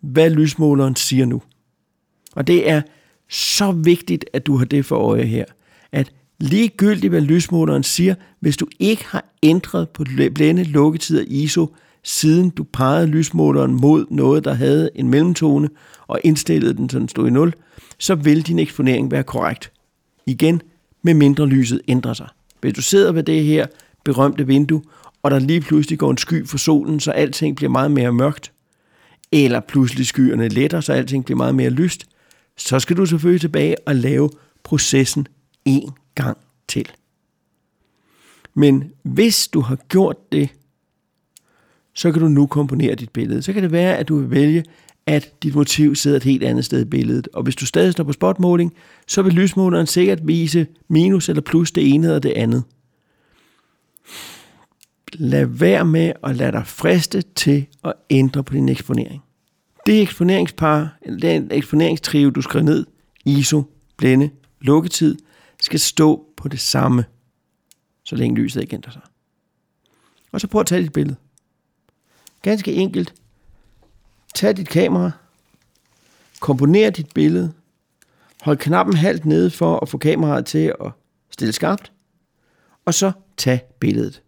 hvad 0.00 0.30
lysmåleren 0.30 0.96
siger 0.96 1.26
nu. 1.26 1.42
Og 2.32 2.46
det 2.46 2.70
er 2.70 2.82
så 3.28 3.72
vigtigt, 3.72 4.24
at 4.32 4.46
du 4.46 4.56
har 4.56 4.64
det 4.64 4.84
for 4.86 4.96
øje 4.96 5.24
her, 5.24 5.44
at 5.92 6.12
ligegyldigt 6.38 7.10
hvad 7.10 7.20
lysmåleren 7.20 7.82
siger, 7.82 8.14
hvis 8.40 8.56
du 8.56 8.66
ikke 8.78 9.04
har 9.06 9.24
ændret 9.42 9.88
på 9.88 10.04
blænde, 10.34 10.64
lukketid 10.64 11.20
og 11.20 11.26
ISO, 11.28 11.74
siden 12.02 12.50
du 12.50 12.64
pegede 12.64 13.06
lysmåleren 13.06 13.74
mod 13.74 14.06
noget, 14.10 14.44
der 14.44 14.54
havde 14.54 14.90
en 14.94 15.08
mellemtone, 15.08 15.68
og 16.06 16.20
indstillede 16.24 16.74
den, 16.74 16.90
så 16.90 16.98
den 16.98 17.08
stod 17.08 17.26
i 17.26 17.30
0, 17.30 17.54
så 17.98 18.14
vil 18.14 18.46
din 18.46 18.58
eksponering 18.58 19.10
være 19.10 19.22
korrekt. 19.22 19.72
Igen, 20.26 20.62
med 21.02 21.14
mindre 21.14 21.46
lyset 21.46 21.80
ændrer 21.88 22.14
sig. 22.14 22.28
Hvis 22.60 22.74
du 22.74 22.82
sidder 22.82 23.12
ved 23.12 23.22
det 23.22 23.44
her 23.44 23.66
berømte 24.04 24.46
vindue, 24.46 24.82
og 25.22 25.30
der 25.30 25.38
lige 25.38 25.60
pludselig 25.60 25.98
går 25.98 26.10
en 26.10 26.18
sky 26.18 26.46
for 26.46 26.58
solen, 26.58 27.00
så 27.00 27.10
alting 27.10 27.56
bliver 27.56 27.70
meget 27.70 27.90
mere 27.90 28.12
mørkt, 28.12 28.52
eller 29.32 29.60
pludselig 29.60 30.06
skyerne 30.06 30.48
letter, 30.48 30.80
så 30.80 30.92
alting 30.92 31.24
bliver 31.24 31.36
meget 31.36 31.54
mere 31.54 31.70
lyst, 31.70 32.06
så 32.56 32.78
skal 32.78 32.96
du 32.96 33.06
selvfølgelig 33.06 33.40
tilbage 33.40 33.76
og 33.86 33.94
lave 33.96 34.30
processen 34.62 35.26
en 35.64 35.90
gang 36.14 36.38
til. 36.68 36.88
Men 38.54 38.92
hvis 39.02 39.48
du 39.48 39.60
har 39.60 39.76
gjort 39.76 40.32
det, 40.32 40.48
så 41.94 42.12
kan 42.12 42.22
du 42.22 42.28
nu 42.28 42.46
komponere 42.46 42.94
dit 42.94 43.10
billede. 43.10 43.42
Så 43.42 43.52
kan 43.52 43.62
det 43.62 43.72
være, 43.72 43.96
at 43.96 44.08
du 44.08 44.18
vil 44.18 44.30
vælge, 44.30 44.64
at 45.06 45.42
dit 45.42 45.54
motiv 45.54 45.94
sidder 45.94 46.16
et 46.16 46.24
helt 46.24 46.42
andet 46.42 46.64
sted 46.64 46.80
i 46.80 46.84
billedet. 46.84 47.28
Og 47.32 47.42
hvis 47.42 47.56
du 47.56 47.66
stadig 47.66 47.92
står 47.92 48.04
på 48.04 48.12
spotmåling, 48.12 48.74
så 49.06 49.22
vil 49.22 49.32
lysmåleren 49.32 49.86
sikkert 49.86 50.26
vise 50.26 50.66
minus 50.88 51.28
eller 51.28 51.42
plus 51.42 51.72
det 51.72 51.94
ene 51.94 52.06
eller 52.06 52.18
det 52.18 52.32
andet. 52.32 52.62
Lad 55.12 55.46
være 55.46 55.84
med 55.84 56.12
at 56.24 56.36
lade 56.36 56.52
dig 56.52 56.66
friste 56.66 57.22
til 57.22 57.66
at 57.84 57.92
ændre 58.10 58.44
på 58.44 58.54
din 58.54 58.68
eksponering. 58.68 59.22
Det 59.86 60.02
eksponeringspar, 60.02 60.98
eller 61.02 61.18
den 61.20 61.48
eksponeringstrio, 61.50 62.30
du 62.30 62.42
skriver 62.42 62.64
ned, 62.64 62.86
ISO, 63.24 63.62
blænde, 63.96 64.30
lukketid, 64.60 65.16
skal 65.60 65.80
stå 65.80 66.26
på 66.36 66.48
det 66.48 66.60
samme, 66.60 67.04
så 68.04 68.16
længe 68.16 68.42
lyset 68.42 68.60
ikke 68.60 68.74
ændrer 68.74 68.92
sig. 68.92 69.02
Og 70.32 70.40
så 70.40 70.46
prøv 70.46 70.60
at 70.60 70.66
tage 70.66 70.82
dit 70.82 70.92
billede. 70.92 71.16
Ganske 72.42 72.72
enkelt. 72.72 73.14
Tag 74.34 74.56
dit 74.56 74.68
kamera, 74.68 75.10
komponer 76.40 76.90
dit 76.90 77.14
billede, 77.14 77.52
hold 78.40 78.58
knappen 78.58 78.96
halvt 78.96 79.24
nede 79.24 79.50
for 79.50 79.80
at 79.80 79.88
få 79.88 79.98
kameraet 79.98 80.46
til 80.46 80.74
at 80.84 80.92
stille 81.30 81.52
skarpt, 81.52 81.92
og 82.84 82.94
så 82.94 83.12
tag 83.36 83.60
billedet. 83.80 84.22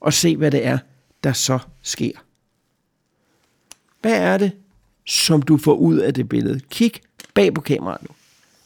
Og 0.00 0.12
se, 0.12 0.36
hvad 0.36 0.50
det 0.50 0.66
er, 0.66 0.78
der 1.24 1.32
så 1.32 1.58
sker. 1.82 2.12
Hvad 4.00 4.18
er 4.18 4.38
det, 4.38 4.52
som 5.06 5.42
du 5.42 5.56
får 5.56 5.74
ud 5.74 5.98
af 5.98 6.14
det 6.14 6.28
billede? 6.28 6.60
Kig 6.60 6.92
bag 7.34 7.54
på 7.54 7.60
kameraet 7.60 8.02
nu. 8.02 8.08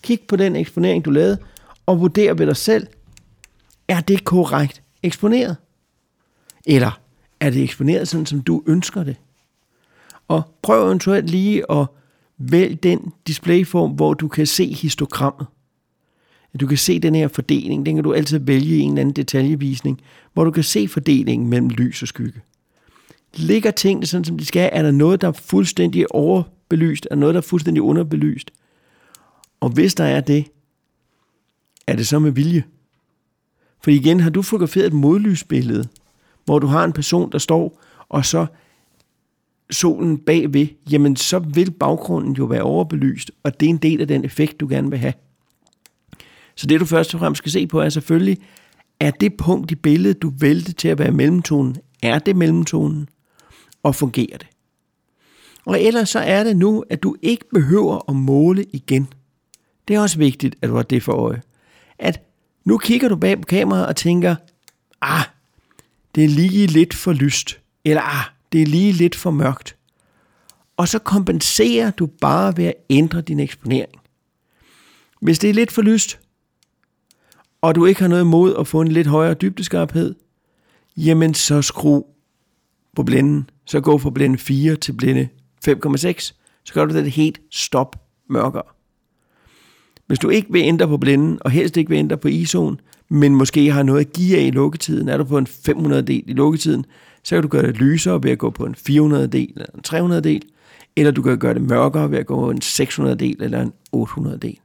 Kig 0.03 0.21
på 0.29 0.37
den 0.37 0.57
eksponering, 0.57 1.05
du 1.05 1.11
lavede, 1.11 1.39
og 1.87 2.01
vurder 2.01 2.35
ved 2.35 2.47
dig 2.47 2.57
selv, 2.57 2.87
er 3.89 4.01
det 4.01 4.25
korrekt 4.25 4.83
eksponeret? 5.03 5.57
Eller 6.67 7.01
er 7.41 7.51
det 7.51 7.63
eksponeret 7.63 8.09
sådan, 8.09 8.27
som 8.27 8.41
du 8.41 8.63
ønsker 8.67 9.05
det? 9.05 9.17
Og 10.29 10.43
prøv 10.63 10.87
eventuelt 10.87 11.31
lige 11.31 11.73
at 11.73 11.87
vælge 12.39 12.75
den 12.75 13.13
displayform, 13.27 13.91
hvor 13.91 14.15
du 14.15 14.29
kan 14.29 14.47
se 14.47 14.75
histogrammet. 14.75 15.47
Du 16.61 16.67
kan 16.67 16.77
se 16.79 16.99
den 16.99 17.15
her 17.15 17.29
fordeling, 17.29 17.87
den 17.87 17.95
kan 17.95 18.05
du 18.05 18.13
altid 18.13 18.39
vælge 18.39 18.77
i 18.77 18.81
en 18.81 18.91
eller 18.91 19.01
anden 19.01 19.17
detaljevisning, 19.17 20.01
hvor 20.33 20.45
du 20.45 20.51
kan 20.51 20.65
se 20.65 20.89
fordelingen 20.89 21.49
mellem 21.49 21.69
lys 21.69 22.03
og 22.03 22.09
skygge. 22.09 22.41
Ligger 23.35 23.71
tingene 23.71 24.07
sådan, 24.07 24.25
som 24.25 24.39
de 24.39 24.47
skal? 24.47 24.71
Er 24.73 24.83
der 24.83 24.91
noget, 24.91 25.21
der 25.21 25.29
er 25.29 25.33
fuldstændig 25.33 26.15
overbelyst? 26.15 27.07
Er 27.11 27.15
der 27.15 27.21
noget, 27.21 27.35
der 27.35 27.41
er 27.41 27.47
fuldstændig 27.47 27.83
underbelyst? 27.83 28.51
Og 29.61 29.69
hvis 29.69 29.95
der 29.95 30.05
er 30.05 30.21
det, 30.21 30.47
er 31.87 31.97
det 31.97 32.07
så 32.07 32.19
med 32.19 32.31
vilje? 32.31 32.65
For 33.83 33.91
igen, 33.91 34.21
har 34.21 34.31
du 34.31 34.43
fotograferet 34.43 34.87
et 34.87 34.93
modlysbillede, 34.93 35.89
hvor 36.45 36.59
du 36.59 36.67
har 36.67 36.85
en 36.85 36.93
person, 36.93 37.33
der 37.33 37.39
står, 37.39 37.81
og 38.09 38.25
så 38.25 38.47
solen 39.71 40.19
bagved, 40.19 40.67
jamen 40.91 41.17
så 41.17 41.39
vil 41.39 41.71
baggrunden 41.71 42.33
jo 42.33 42.45
være 42.45 42.63
overbelyst, 42.63 43.31
og 43.43 43.61
det 43.61 43.67
er 43.67 43.71
en 43.71 43.77
del 43.77 44.01
af 44.01 44.09
den 44.09 44.25
effekt, 44.25 44.61
du 44.61 44.69
gerne 44.69 44.91
vil 44.91 44.99
have. 44.99 45.13
Så 46.55 46.67
det 46.67 46.81
du 46.81 46.85
først 46.85 47.15
og 47.15 47.21
fremmest 47.21 47.39
skal 47.39 47.53
se 47.53 47.67
på 47.67 47.81
er 47.81 47.89
selvfølgelig, 47.89 48.39
er 49.01 49.11
det 49.11 49.37
punkt 49.37 49.71
i 49.71 49.75
billedet, 49.75 50.23
du 50.23 50.33
vælger 50.39 50.73
til 50.73 50.89
at 50.89 50.99
være 50.99 51.11
mellemtonen, 51.11 51.77
er 52.03 52.19
det 52.19 52.37
mellemtonen, 52.37 53.09
og 53.83 53.95
fungerer 53.95 54.39
det? 54.39 54.47
Og 55.67 55.83
ellers 55.83 56.09
så 56.09 56.19
er 56.19 56.45
det 56.45 56.57
nu, 56.57 56.85
at 56.91 57.03
du 57.03 57.17
ikke 57.23 57.45
behøver 57.55 58.11
at 58.11 58.17
måle 58.17 58.65
igen. 58.73 59.09
Det 59.89 59.97
er 59.97 60.01
også 60.01 60.19
vigtigt, 60.19 60.57
at 60.63 60.69
du 60.69 60.75
har 60.75 60.83
det 60.83 61.03
for 61.03 61.13
øje. 61.13 61.43
At 61.99 62.30
nu 62.71 62.79
kigger 62.79 63.09
du 63.09 63.17
bag 63.17 63.41
på 63.41 63.47
kameraet 63.47 63.87
og 63.87 63.97
tænker, 63.97 64.37
ah, 65.01 65.25
det 66.15 66.25
er 66.25 66.29
lige 66.29 66.67
lidt 66.67 66.95
for 66.95 67.13
lyst. 67.13 67.61
eller 67.85 68.03
ah, 68.03 68.25
det 68.53 68.63
er 68.63 68.67
lige 68.67 68.93
lidt 68.93 69.15
for 69.15 69.31
mørkt. 69.31 69.77
Og 70.77 70.89
så 70.89 70.99
kompenserer 70.99 71.91
du 71.91 72.07
bare 72.07 72.57
ved 72.57 72.65
at 72.65 72.75
ændre 72.91 73.21
din 73.21 73.41
eksponering. 73.41 74.01
Hvis 75.21 75.39
det 75.39 75.51
er 75.51 75.55
lidt 75.55 75.73
for 75.73 75.83
lyst, 75.83 76.21
og 77.61 77.75
du 77.75 77.87
ikke 77.87 78.01
har 78.01 78.09
noget 78.09 78.23
imod 78.23 78.57
at 78.57 78.67
få 78.67 78.81
en 78.81 78.89
lidt 78.89 79.07
højere 79.07 79.35
dybdeskarphed, 79.35 80.15
jamen 80.97 81.35
så 81.35 81.63
skru 81.63 82.03
på 82.97 83.03
blænden. 83.03 83.51
Så 83.67 83.81
gå 83.81 83.99
fra 83.99 84.11
blænde 84.11 84.39
4 84.39 84.77
til 84.77 84.93
blænde 84.93 85.29
5,6. 85.69 86.33
Så 86.65 86.75
gør 86.75 86.85
du 86.85 86.95
det 86.95 87.13
helt 87.13 87.41
stop 87.51 87.97
mørkere. 88.29 88.80
Hvis 90.11 90.19
du 90.19 90.29
ikke 90.29 90.53
vil 90.53 90.63
ændre 90.63 90.89
på 90.89 90.97
blænden, 90.97 91.39
og 91.41 91.51
helst 91.51 91.77
ikke 91.77 91.89
vil 91.89 91.99
ændre 91.99 92.17
på 92.17 92.29
ISO'en, 92.29 92.77
men 93.09 93.35
måske 93.35 93.73
har 93.73 93.83
noget 93.83 94.01
at 94.01 94.13
give 94.13 94.39
af 94.39 94.43
i 94.43 94.51
lukketiden, 94.51 95.09
er 95.09 95.17
du 95.17 95.25
på 95.25 95.39
en 95.39 95.47
500 95.47 96.03
del 96.03 96.23
i 96.27 96.33
lukketiden, 96.33 96.85
så 97.23 97.37
kan 97.37 97.43
du 97.43 97.49
gøre 97.49 97.67
det 97.67 97.77
lysere 97.77 98.23
ved 98.23 98.31
at 98.31 98.39
gå 98.39 98.51
på 98.51 98.65
en 98.65 98.75
400 98.75 99.27
del 99.27 99.53
eller 99.57 99.67
en 99.75 99.83
300 99.83 100.23
del, 100.23 100.43
eller 100.97 101.13
du 101.13 101.23
kan 101.23 101.39
gøre 101.39 101.55
det 101.55 101.63
mørkere 101.63 102.11
ved 102.11 102.19
at 102.19 102.27
gå 102.27 102.37
på 102.37 102.51
en 102.51 102.61
600 102.61 103.17
del 103.17 103.43
eller 103.43 103.63
en 103.63 103.73
800 103.93 104.39
del. 104.39 104.59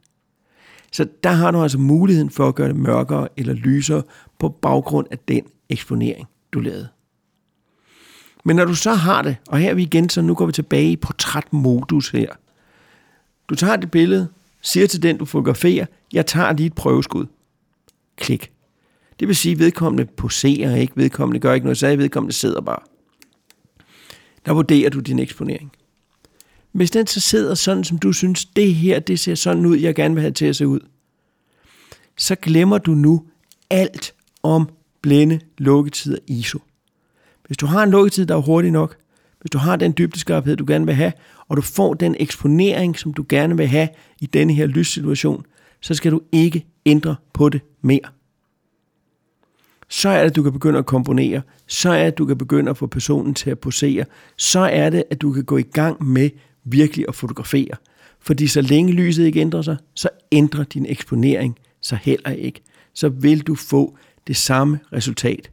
Så 0.91 1.07
der 1.23 1.31
har 1.31 1.51
du 1.51 1.61
altså 1.61 1.77
muligheden 1.77 2.29
for 2.29 2.47
at 2.47 2.55
gøre 2.55 2.67
det 2.67 2.75
mørkere 2.75 3.27
eller 3.37 3.53
lysere 3.53 4.03
på 4.39 4.49
baggrund 4.49 5.07
af 5.11 5.19
den 5.19 5.43
eksponering, 5.69 6.27
du 6.53 6.59
lavede. 6.59 6.87
Men 8.45 8.55
når 8.55 8.65
du 8.65 8.75
så 8.75 8.93
har 8.93 9.21
det, 9.21 9.35
og 9.47 9.57
her 9.57 9.69
er 9.69 9.73
vi 9.73 9.83
igen, 9.83 10.09
så 10.09 10.21
nu 10.21 10.33
går 10.33 10.45
vi 10.45 10.51
tilbage 10.51 10.91
i 10.91 10.95
portrætmodus 10.95 12.09
her. 12.09 12.29
Du 13.49 13.55
tager 13.55 13.75
det 13.75 13.91
billede, 13.91 14.27
siger 14.65 14.87
til 14.87 15.03
den, 15.03 15.17
du 15.17 15.25
fotograferer, 15.25 15.85
jeg 16.13 16.25
tager 16.25 16.53
lige 16.53 16.67
et 16.67 16.73
prøveskud. 16.73 17.25
Klik. 18.17 18.51
Det 19.19 19.27
vil 19.27 19.35
sige, 19.35 19.51
at 19.51 19.59
vedkommende 19.59 20.05
poserer 20.17 20.75
ikke, 20.75 20.93
vedkommende 20.95 21.39
gør 21.39 21.53
ikke 21.53 21.65
noget, 21.65 21.77
så 21.77 21.95
vedkommende 21.95 22.33
sidder 22.33 22.61
bare. 22.61 22.79
Der 24.45 24.53
vurderer 24.53 24.89
du 24.89 24.99
din 24.99 25.19
eksponering. 25.19 25.71
Hvis 26.71 26.91
den 26.91 27.07
så 27.07 27.19
sidder 27.19 27.55
sådan, 27.55 27.83
som 27.83 27.97
du 27.97 28.13
synes, 28.13 28.45
det 28.45 28.75
her, 28.75 28.99
det 28.99 29.19
ser 29.19 29.35
sådan 29.35 29.65
ud, 29.65 29.77
jeg 29.77 29.95
gerne 29.95 30.13
vil 30.13 30.21
have 30.21 30.31
til 30.31 30.45
at 30.45 30.55
se 30.55 30.67
ud, 30.67 30.79
så 32.17 32.35
glemmer 32.35 32.77
du 32.77 32.91
nu 32.91 33.25
alt 33.69 34.13
om 34.43 34.69
blænde, 35.01 35.39
lukketider 35.57 36.17
ISO. 36.27 36.59
Hvis 37.47 37.57
du 37.57 37.65
har 37.65 37.83
en 37.83 37.91
lukketid, 37.91 38.25
der 38.25 38.35
er 38.35 38.41
hurtig 38.41 38.71
nok, 38.71 38.97
hvis 39.45 39.49
du 39.49 39.57
har 39.57 39.75
den 39.75 39.93
dybdeskarphed, 39.97 40.55
du 40.55 40.65
gerne 40.67 40.85
vil 40.85 40.95
have, 40.95 41.11
og 41.47 41.57
du 41.57 41.61
får 41.61 41.93
den 41.93 42.15
eksponering, 42.19 42.99
som 42.99 43.13
du 43.13 43.25
gerne 43.29 43.57
vil 43.57 43.67
have 43.67 43.89
i 44.21 44.25
denne 44.25 44.53
her 44.53 44.65
lyssituation, 44.65 45.45
så 45.81 45.93
skal 45.93 46.11
du 46.11 46.21
ikke 46.31 46.65
ændre 46.85 47.15
på 47.33 47.49
det 47.49 47.61
mere. 47.81 48.09
Så 49.89 50.09
er 50.09 50.21
det, 50.21 50.29
at 50.29 50.35
du 50.35 50.43
kan 50.43 50.51
begynde 50.51 50.79
at 50.79 50.85
komponere. 50.85 51.41
Så 51.67 51.89
er 51.89 52.03
det, 52.03 52.11
at 52.11 52.17
du 52.17 52.25
kan 52.25 52.37
begynde 52.37 52.69
at 52.69 52.77
få 52.77 52.87
personen 52.87 53.33
til 53.33 53.49
at 53.49 53.59
posere. 53.59 54.05
Så 54.37 54.59
er 54.59 54.89
det, 54.89 55.03
at 55.11 55.21
du 55.21 55.31
kan 55.31 55.43
gå 55.43 55.57
i 55.57 55.61
gang 55.61 56.07
med 56.07 56.29
virkelig 56.63 57.05
at 57.07 57.15
fotografere. 57.15 57.75
Fordi 58.19 58.47
så 58.47 58.61
længe 58.61 58.93
lyset 58.93 59.25
ikke 59.25 59.41
ændrer 59.41 59.61
sig, 59.61 59.77
så 59.93 60.09
ændrer 60.31 60.63
din 60.63 60.85
eksponering 60.85 61.59
sig 61.81 61.99
heller 62.03 62.29
ikke. 62.29 62.61
Så 62.93 63.09
vil 63.09 63.41
du 63.41 63.55
få 63.55 63.97
det 64.27 64.35
samme 64.35 64.79
resultat. 64.93 65.51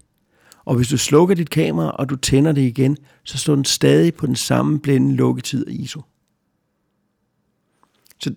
Og 0.64 0.76
hvis 0.76 0.88
du 0.88 0.96
slukker 0.96 1.34
dit 1.34 1.50
kamera, 1.50 1.90
og 1.90 2.10
du 2.10 2.16
tænder 2.16 2.52
det 2.52 2.62
igen, 2.62 2.96
så 3.24 3.38
står 3.38 3.54
den 3.54 3.64
stadig 3.64 4.14
på 4.14 4.26
den 4.26 4.36
samme 4.36 4.78
blinde 4.78 5.14
lukketid 5.16 5.66
og 5.66 5.72
ISO. 5.72 6.02
Så 8.20 8.34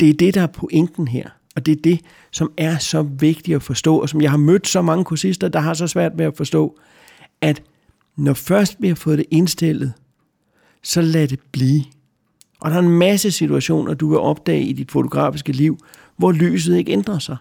det 0.00 0.10
er 0.10 0.14
det, 0.14 0.34
der 0.34 0.42
er 0.42 0.46
pointen 0.46 1.08
her. 1.08 1.30
Og 1.56 1.66
det 1.66 1.78
er 1.78 1.82
det, 1.82 2.00
som 2.30 2.52
er 2.56 2.78
så 2.78 3.02
vigtigt 3.02 3.54
at 3.54 3.62
forstå, 3.62 3.98
og 3.98 4.08
som 4.08 4.20
jeg 4.20 4.30
har 4.30 4.38
mødt 4.38 4.68
så 4.68 4.82
mange 4.82 5.04
kursister, 5.04 5.48
der 5.48 5.60
har 5.60 5.74
så 5.74 5.86
svært 5.86 6.18
ved 6.18 6.24
at 6.24 6.36
forstå, 6.36 6.78
at 7.40 7.62
når 8.16 8.34
først 8.34 8.76
vi 8.80 8.88
har 8.88 8.94
fået 8.94 9.18
det 9.18 9.26
indstillet, 9.30 9.92
så 10.82 11.00
lad 11.02 11.28
det 11.28 11.40
blive. 11.52 11.84
Og 12.60 12.70
der 12.70 12.76
er 12.76 12.82
en 12.82 12.98
masse 12.98 13.30
situationer, 13.30 13.94
du 13.94 14.08
vil 14.08 14.18
opdage 14.18 14.62
i 14.62 14.72
dit 14.72 14.90
fotografiske 14.90 15.52
liv, 15.52 15.78
hvor 16.16 16.32
lyset 16.32 16.76
ikke 16.76 16.92
ændrer 16.92 17.18
sig. 17.18 17.36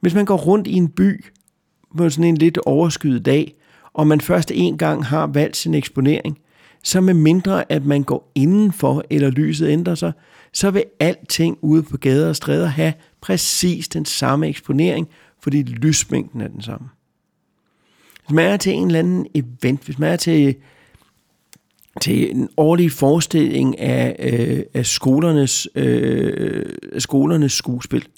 Hvis 0.00 0.14
man 0.14 0.24
går 0.24 0.36
rundt 0.36 0.66
i 0.66 0.72
en 0.72 0.88
by 0.88 1.24
på 1.96 2.10
sådan 2.10 2.24
en 2.24 2.36
lidt 2.36 2.58
overskyet 2.58 3.26
dag, 3.26 3.54
og 3.92 4.06
man 4.06 4.20
først 4.20 4.52
en 4.54 4.78
gang 4.78 5.04
har 5.04 5.26
valgt 5.26 5.56
sin 5.56 5.74
eksponering, 5.74 6.38
så 6.82 7.00
med 7.00 7.14
mindre 7.14 7.72
at 7.72 7.84
man 7.84 8.02
går 8.02 8.32
indenfor, 8.34 9.04
eller 9.10 9.30
lyset 9.30 9.68
ændrer 9.68 9.94
sig, 9.94 10.12
så 10.52 10.70
vil 10.70 10.84
alting 11.00 11.58
ude 11.60 11.82
på 11.82 11.96
gader 11.96 12.28
og 12.28 12.36
stræder 12.36 12.66
have 12.66 12.92
præcis 13.20 13.88
den 13.88 14.04
samme 14.04 14.48
eksponering, 14.48 15.08
fordi 15.42 15.62
lysmængden 15.62 16.40
er 16.40 16.48
den 16.48 16.62
samme. 16.62 16.88
Hvis 18.26 18.34
man 18.34 18.46
er 18.46 18.56
til 18.56 18.72
en 18.72 18.86
eller 18.86 18.98
anden 18.98 19.26
event, 19.34 19.84
hvis 19.84 19.98
man 19.98 20.12
er 20.12 20.16
til, 20.16 20.54
til 22.00 22.30
en 22.30 22.48
årlig 22.56 22.92
forestilling 22.92 23.78
af, 23.78 24.16
øh, 24.18 24.62
af 24.74 24.86
skolernes, 24.86 25.68
øh, 25.74 26.66
skolernes 26.98 27.52
skuespil, 27.52 28.08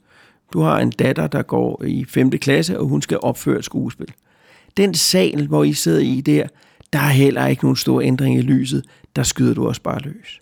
du 0.52 0.60
har 0.60 0.78
en 0.78 0.90
datter, 0.90 1.26
der 1.26 1.42
går 1.42 1.84
i 1.84 2.04
5. 2.04 2.30
klasse, 2.30 2.80
og 2.80 2.86
hun 2.86 3.02
skal 3.02 3.18
opføre 3.22 3.58
et 3.58 3.64
skuespil. 3.64 4.12
Den 4.76 4.94
sal, 4.94 5.46
hvor 5.46 5.64
I 5.64 5.72
sidder 5.72 6.00
i 6.00 6.20
der, 6.20 6.46
der 6.92 6.98
er 6.98 7.08
heller 7.08 7.46
ikke 7.46 7.64
nogen 7.64 7.76
stor 7.76 8.00
ændring 8.00 8.38
i 8.38 8.42
lyset. 8.42 8.84
Der 9.16 9.22
skyder 9.22 9.54
du 9.54 9.68
også 9.68 9.82
bare 9.82 10.00
løs. 10.00 10.40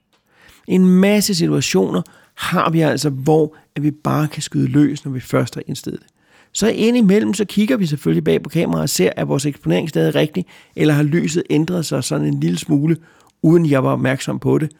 En 0.67 0.87
masse 0.87 1.35
situationer 1.35 2.03
har 2.35 2.71
vi 2.71 2.81
altså, 2.81 3.11
hvor 3.11 3.57
at 3.77 3.83
vi 3.83 3.91
bare 3.91 4.29
kan 4.29 4.43
skyde 4.43 4.67
løs, 4.67 5.05
når 5.05 5.13
vi 5.13 5.21
først 5.21 5.55
har 5.55 5.63
indstillet 5.67 6.01
det. 6.01 6.09
Så 6.53 6.69
indimellem, 6.69 7.35
så 7.35 7.45
kigger 7.45 7.77
vi 7.77 7.87
selvfølgelig 7.87 8.25
bag 8.25 8.43
på 8.43 8.49
kameraet 8.49 8.83
og 8.83 8.89
ser, 8.89 9.11
at 9.17 9.29
vores 9.29 9.47
eksponering 9.47 9.89
stadig 9.89 10.09
er 10.09 10.15
rigtig, 10.15 10.47
eller 10.77 10.95
har 10.95 11.03
lyset 11.03 11.43
ændret 11.51 11.87
sig 11.87 12.05
sådan 12.05 12.27
en 12.27 12.41
lille 12.41 12.59
smule, 12.59 12.97
uden 13.43 13.67
jeg 13.67 13.85
var 13.85 13.93
opmærksom 13.93 14.39
på 14.39 14.59
det. 14.59 14.71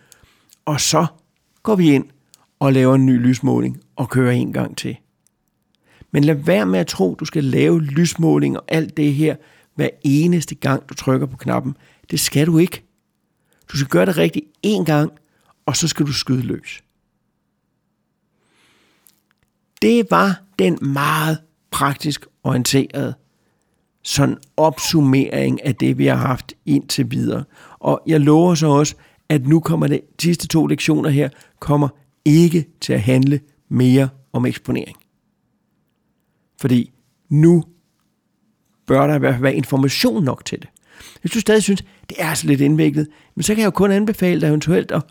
Og 0.65 0.81
så 0.81 1.07
går 1.63 1.77
vi 1.77 1.93
ind 1.93 2.05
og 2.61 2.73
laver 2.73 2.95
en 2.95 3.07
ny 3.07 3.19
lysmåling 3.19 3.81
og 3.97 4.09
kører 4.09 4.33
en 4.33 4.53
gang 4.53 4.77
til. 4.77 4.97
Men 6.11 6.25
lad 6.25 6.35
være 6.35 6.67
med 6.67 6.79
at 6.79 6.87
tro, 6.87 7.15
du 7.15 7.25
skal 7.25 7.45
lave 7.45 7.83
lysmåling 7.83 8.57
og 8.57 8.65
alt 8.69 8.97
det 8.97 9.15
her 9.15 9.37
hver 9.75 9.89
eneste 10.05 10.55
gang, 10.55 10.89
du 10.89 10.95
trykker 10.95 11.27
på 11.27 11.37
knappen. 11.37 11.77
Det 12.11 12.21
skal 12.21 12.47
du 12.47 12.59
ikke. 12.59 12.85
Du 13.73 13.77
skal 13.77 13.89
gøre 13.89 14.07
det 14.07 14.17
rigtigt 14.17 14.45
én 14.67 14.85
gang, 14.85 15.13
og 15.67 15.77
så 15.77 15.89
skal 15.89 16.07
du 16.07 16.13
skyde 16.13 16.43
løs. 16.43 16.83
Det 19.83 20.07
var 20.11 20.43
den 20.59 20.79
meget 20.81 21.39
praktisk 21.71 22.27
orienterede 22.45 23.15
sådan 24.03 24.39
opsummering 24.57 25.65
af 25.65 25.75
det, 25.75 25.99
vi 25.99 26.07
har 26.07 26.17
haft 26.17 26.55
indtil 26.67 27.11
videre. 27.11 27.45
Og 27.79 28.03
jeg 28.07 28.21
lover 28.21 28.55
så 28.55 28.67
også, 28.67 28.95
at 29.29 29.47
nu 29.47 29.61
kommer 29.61 29.87
det 29.87 30.01
de 30.21 30.23
sidste 30.23 30.49
to 30.49 30.67
lektioner 30.67 31.11
her, 31.11 31.29
kommer 31.59 31.89
ikke 32.25 32.67
til 32.81 32.93
at 32.93 33.03
handle 33.03 33.41
mere 33.69 34.09
om 34.33 34.47
eksponering. 34.47 34.97
Fordi 36.61 36.93
nu 37.29 37.65
bør 38.87 39.07
der 39.07 39.15
i 39.15 39.19
hvert 39.19 39.35
fald 39.35 39.43
være 39.43 39.55
information 39.55 40.25
nok 40.25 40.45
til 40.45 40.61
det. 40.61 40.69
Hvis 41.21 41.33
du 41.33 41.41
stadig 41.41 41.63
synes, 41.63 41.85
det 42.09 42.17
er 42.19 42.35
så 42.35 42.47
lidt 42.47 42.61
indviklet, 42.61 43.09
men 43.35 43.43
så 43.43 43.55
kan 43.55 43.61
jeg 43.61 43.67
jo 43.67 43.71
kun 43.71 43.91
anbefale 43.91 44.41
dig 44.41 44.49
eventuelt 44.49 44.93
at 44.93 45.03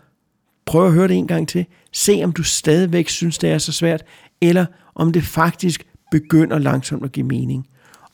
prøve 0.66 0.86
at 0.86 0.92
høre 0.92 1.08
det 1.08 1.16
en 1.16 1.26
gang 1.26 1.48
til. 1.48 1.66
Se 1.92 2.20
om 2.24 2.32
du 2.32 2.42
stadigvæk 2.42 3.08
synes, 3.08 3.38
det 3.38 3.50
er 3.50 3.58
så 3.58 3.72
svært, 3.72 4.04
eller 4.40 4.66
om 4.94 5.12
det 5.12 5.22
faktisk 5.22 5.86
begynder 6.10 6.58
langsomt 6.58 7.04
at 7.04 7.12
give 7.12 7.26
mening. 7.26 7.68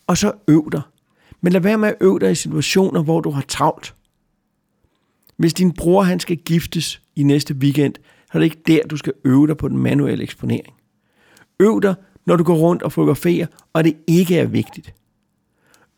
Og 0.07 0.19
så 0.19 0.33
øv 0.49 0.69
dig. 0.73 0.83
Men 1.41 1.53
lad 1.53 1.61
være 1.61 1.79
med 1.79 1.89
at 1.89 1.97
øve 2.01 2.19
dig 2.19 2.31
i 2.31 2.35
situationer, 2.35 3.03
hvor 3.03 3.21
du 3.21 3.31
har 3.31 3.45
travlt. 3.49 3.95
Hvis 5.37 5.55
din 5.55 5.73
bror 5.73 6.03
han 6.03 6.21
skal 6.21 6.37
giftes 6.37 7.03
i 7.17 7.23
næste 7.23 7.55
weekend, 7.55 7.95
så 7.95 8.31
er 8.33 8.39
det 8.39 8.45
ikke 8.45 8.63
der, 8.67 8.87
du 8.91 8.97
skal 8.97 9.13
øve 9.25 9.47
dig 9.47 9.57
på 9.57 9.69
den 9.69 9.79
manuelle 9.79 10.25
eksponering. 10.25 10.75
Øv 11.61 11.81
dig 11.83 11.95
når 12.27 12.37
du 12.37 12.45
går 12.45 12.57
rundt 12.57 12.83
og 12.83 12.93
fotograferer, 12.93 13.47
og 13.73 13.85
det 13.85 13.97
ikke 14.07 14.39
er 14.39 14.47
vigtigt. 14.47 14.95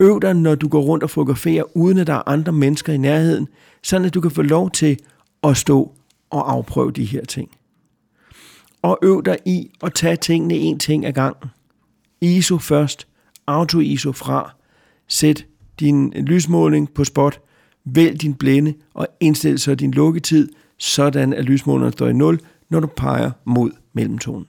Øv 0.00 0.20
dig, 0.20 0.34
når 0.34 0.54
du 0.54 0.68
går 0.68 0.80
rundt 0.80 1.04
og 1.04 1.10
fotograferer, 1.10 1.76
uden 1.76 1.98
at 1.98 2.06
der 2.06 2.14
er 2.14 2.28
andre 2.28 2.52
mennesker 2.52 2.92
i 2.92 2.96
nærheden, 2.96 3.48
sådan 3.82 4.06
at 4.06 4.14
du 4.14 4.20
kan 4.20 4.30
få 4.30 4.42
lov 4.42 4.70
til 4.70 4.98
at 5.44 5.56
stå 5.56 5.92
og 6.30 6.52
afprøve 6.52 6.92
de 6.92 7.04
her 7.04 7.24
ting. 7.24 7.50
Og 8.82 8.98
øv 9.02 9.22
dig 9.24 9.38
i 9.44 9.70
at 9.82 9.94
tage 9.94 10.16
tingene 10.16 10.54
en 10.54 10.78
ting 10.78 11.06
ad 11.06 11.12
gangen. 11.12 11.50
ISO 12.20 12.58
først, 12.58 13.06
auto-ISO 13.46 14.12
fra, 14.12 14.54
sæt 15.08 15.46
din 15.80 16.10
lysmåling 16.10 16.94
på 16.94 17.04
spot, 17.04 17.40
vælg 17.84 18.22
din 18.22 18.34
blænde 18.34 18.74
og 18.94 19.06
indstil 19.20 19.58
så 19.58 19.74
din 19.74 19.90
lukketid, 19.90 20.48
sådan 20.78 21.32
at 21.32 21.44
lysmåleren 21.44 21.92
står 21.92 22.08
i 22.08 22.12
0, 22.12 22.40
når 22.68 22.80
du 22.80 22.86
peger 22.86 23.30
mod 23.44 23.70
mellemtonen. 23.92 24.46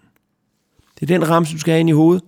Det 1.00 1.12
er 1.12 1.18
den 1.18 1.30
ramse, 1.30 1.54
du 1.54 1.60
skal 1.60 1.72
have 1.72 1.80
ind 1.80 1.90
i 1.90 1.94
hovedet. 1.94 2.24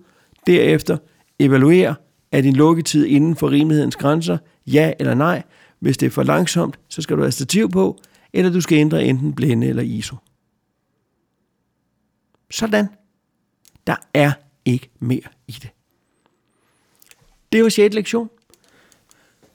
Derefter 0.46 0.98
evaluer, 1.38 1.94
er 2.32 2.40
din 2.40 2.56
lukketid 2.56 3.06
inden 3.06 3.36
for 3.36 3.50
rimelighedens 3.50 3.96
grænser, 3.96 4.38
ja 4.66 4.92
eller 4.98 5.14
nej. 5.14 5.42
Hvis 5.78 5.98
det 5.98 6.06
er 6.06 6.10
for 6.10 6.22
langsomt, 6.22 6.78
så 6.88 7.02
skal 7.02 7.16
du 7.16 7.22
have 7.22 7.32
stativ 7.32 7.70
på, 7.70 8.00
eller 8.32 8.52
du 8.52 8.60
skal 8.60 8.78
ændre 8.78 9.04
enten 9.04 9.34
blænde 9.34 9.66
eller 9.66 9.82
ISO. 9.82 10.16
Sådan. 12.50 12.88
Der 13.86 13.96
er 14.14 14.32
ikke 14.64 14.90
mere 14.98 15.28
i 15.48 15.52
det. 15.52 15.70
Det 17.52 17.62
var 17.62 17.68
6. 17.68 17.94
lektion. 17.94 18.30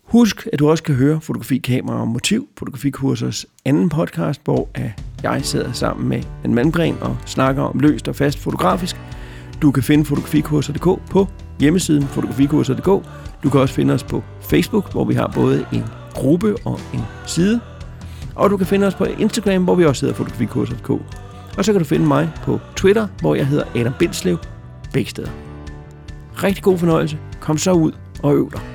Husk, 0.06 0.48
at 0.54 0.60
du 0.60 0.70
også 0.70 0.84
kan 0.84 0.96
høre 0.96 1.22
Fotografi, 1.22 1.58
Kamera 1.58 2.02
og 2.02 2.08
Motiv, 2.08 2.48
Fotografikursers 2.58 3.46
anden 3.66 3.90
podcast, 3.90 4.42
hvor 4.44 4.70
jeg 5.24 5.46
sidder 5.46 5.72
sammen 5.72 6.10
med 6.10 6.24
en 6.46 6.54
mandgren 6.54 6.98
og 7.02 7.18
snakker 7.26 7.64
om 7.64 7.80
løst 7.80 8.08
og 8.08 8.16
fast 8.16 8.40
fotografisk. 8.40 8.96
Du 9.62 9.72
kan 9.72 9.84
finde 9.84 10.06
fotografikurser.dk 10.06 11.10
på 11.12 11.28
hjemmesiden 11.60 12.04
fotografikurser.dk. 12.04 12.86
Du 13.44 13.50
kan 13.50 13.60
også 13.60 13.74
finde 13.74 13.94
os 13.94 14.04
på 14.04 14.24
Facebook, 14.50 14.92
hvor 14.92 15.06
vi 15.06 15.14
har 15.14 15.32
både 15.36 15.66
en 15.74 15.84
gruppe 16.14 16.56
og 16.66 16.80
en 16.94 17.02
side. 17.26 17.62
Og 18.36 18.50
du 18.50 18.58
kan 18.58 18.68
finde 18.68 18.88
os 18.88 18.96
på 18.96 19.04
Instagram, 19.04 19.64
hvor 19.64 19.76
vi 19.76 19.86
også 19.86 20.06
hedder 20.06 20.18
fotografikurser.dk. 20.18 20.90
Og 21.58 21.66
så 21.66 21.72
kan 21.72 21.82
du 21.82 21.86
finde 21.86 22.06
mig 22.06 22.32
på 22.44 22.60
Twitter, 22.76 23.08
hvor 23.22 23.36
jeg 23.36 23.48
hedder 23.48 23.64
Adam 23.76 23.94
Bindslev, 24.00 24.38
begge 24.94 25.10
steder. 25.10 25.30
Rigtig 26.44 26.64
god 26.64 26.78
fornøjelse. 26.78 27.18
Kom 27.40 27.58
så 27.58 27.72
ud 27.72 27.92
og 28.24 28.36
øv 28.36 28.52
dig. 28.52 28.75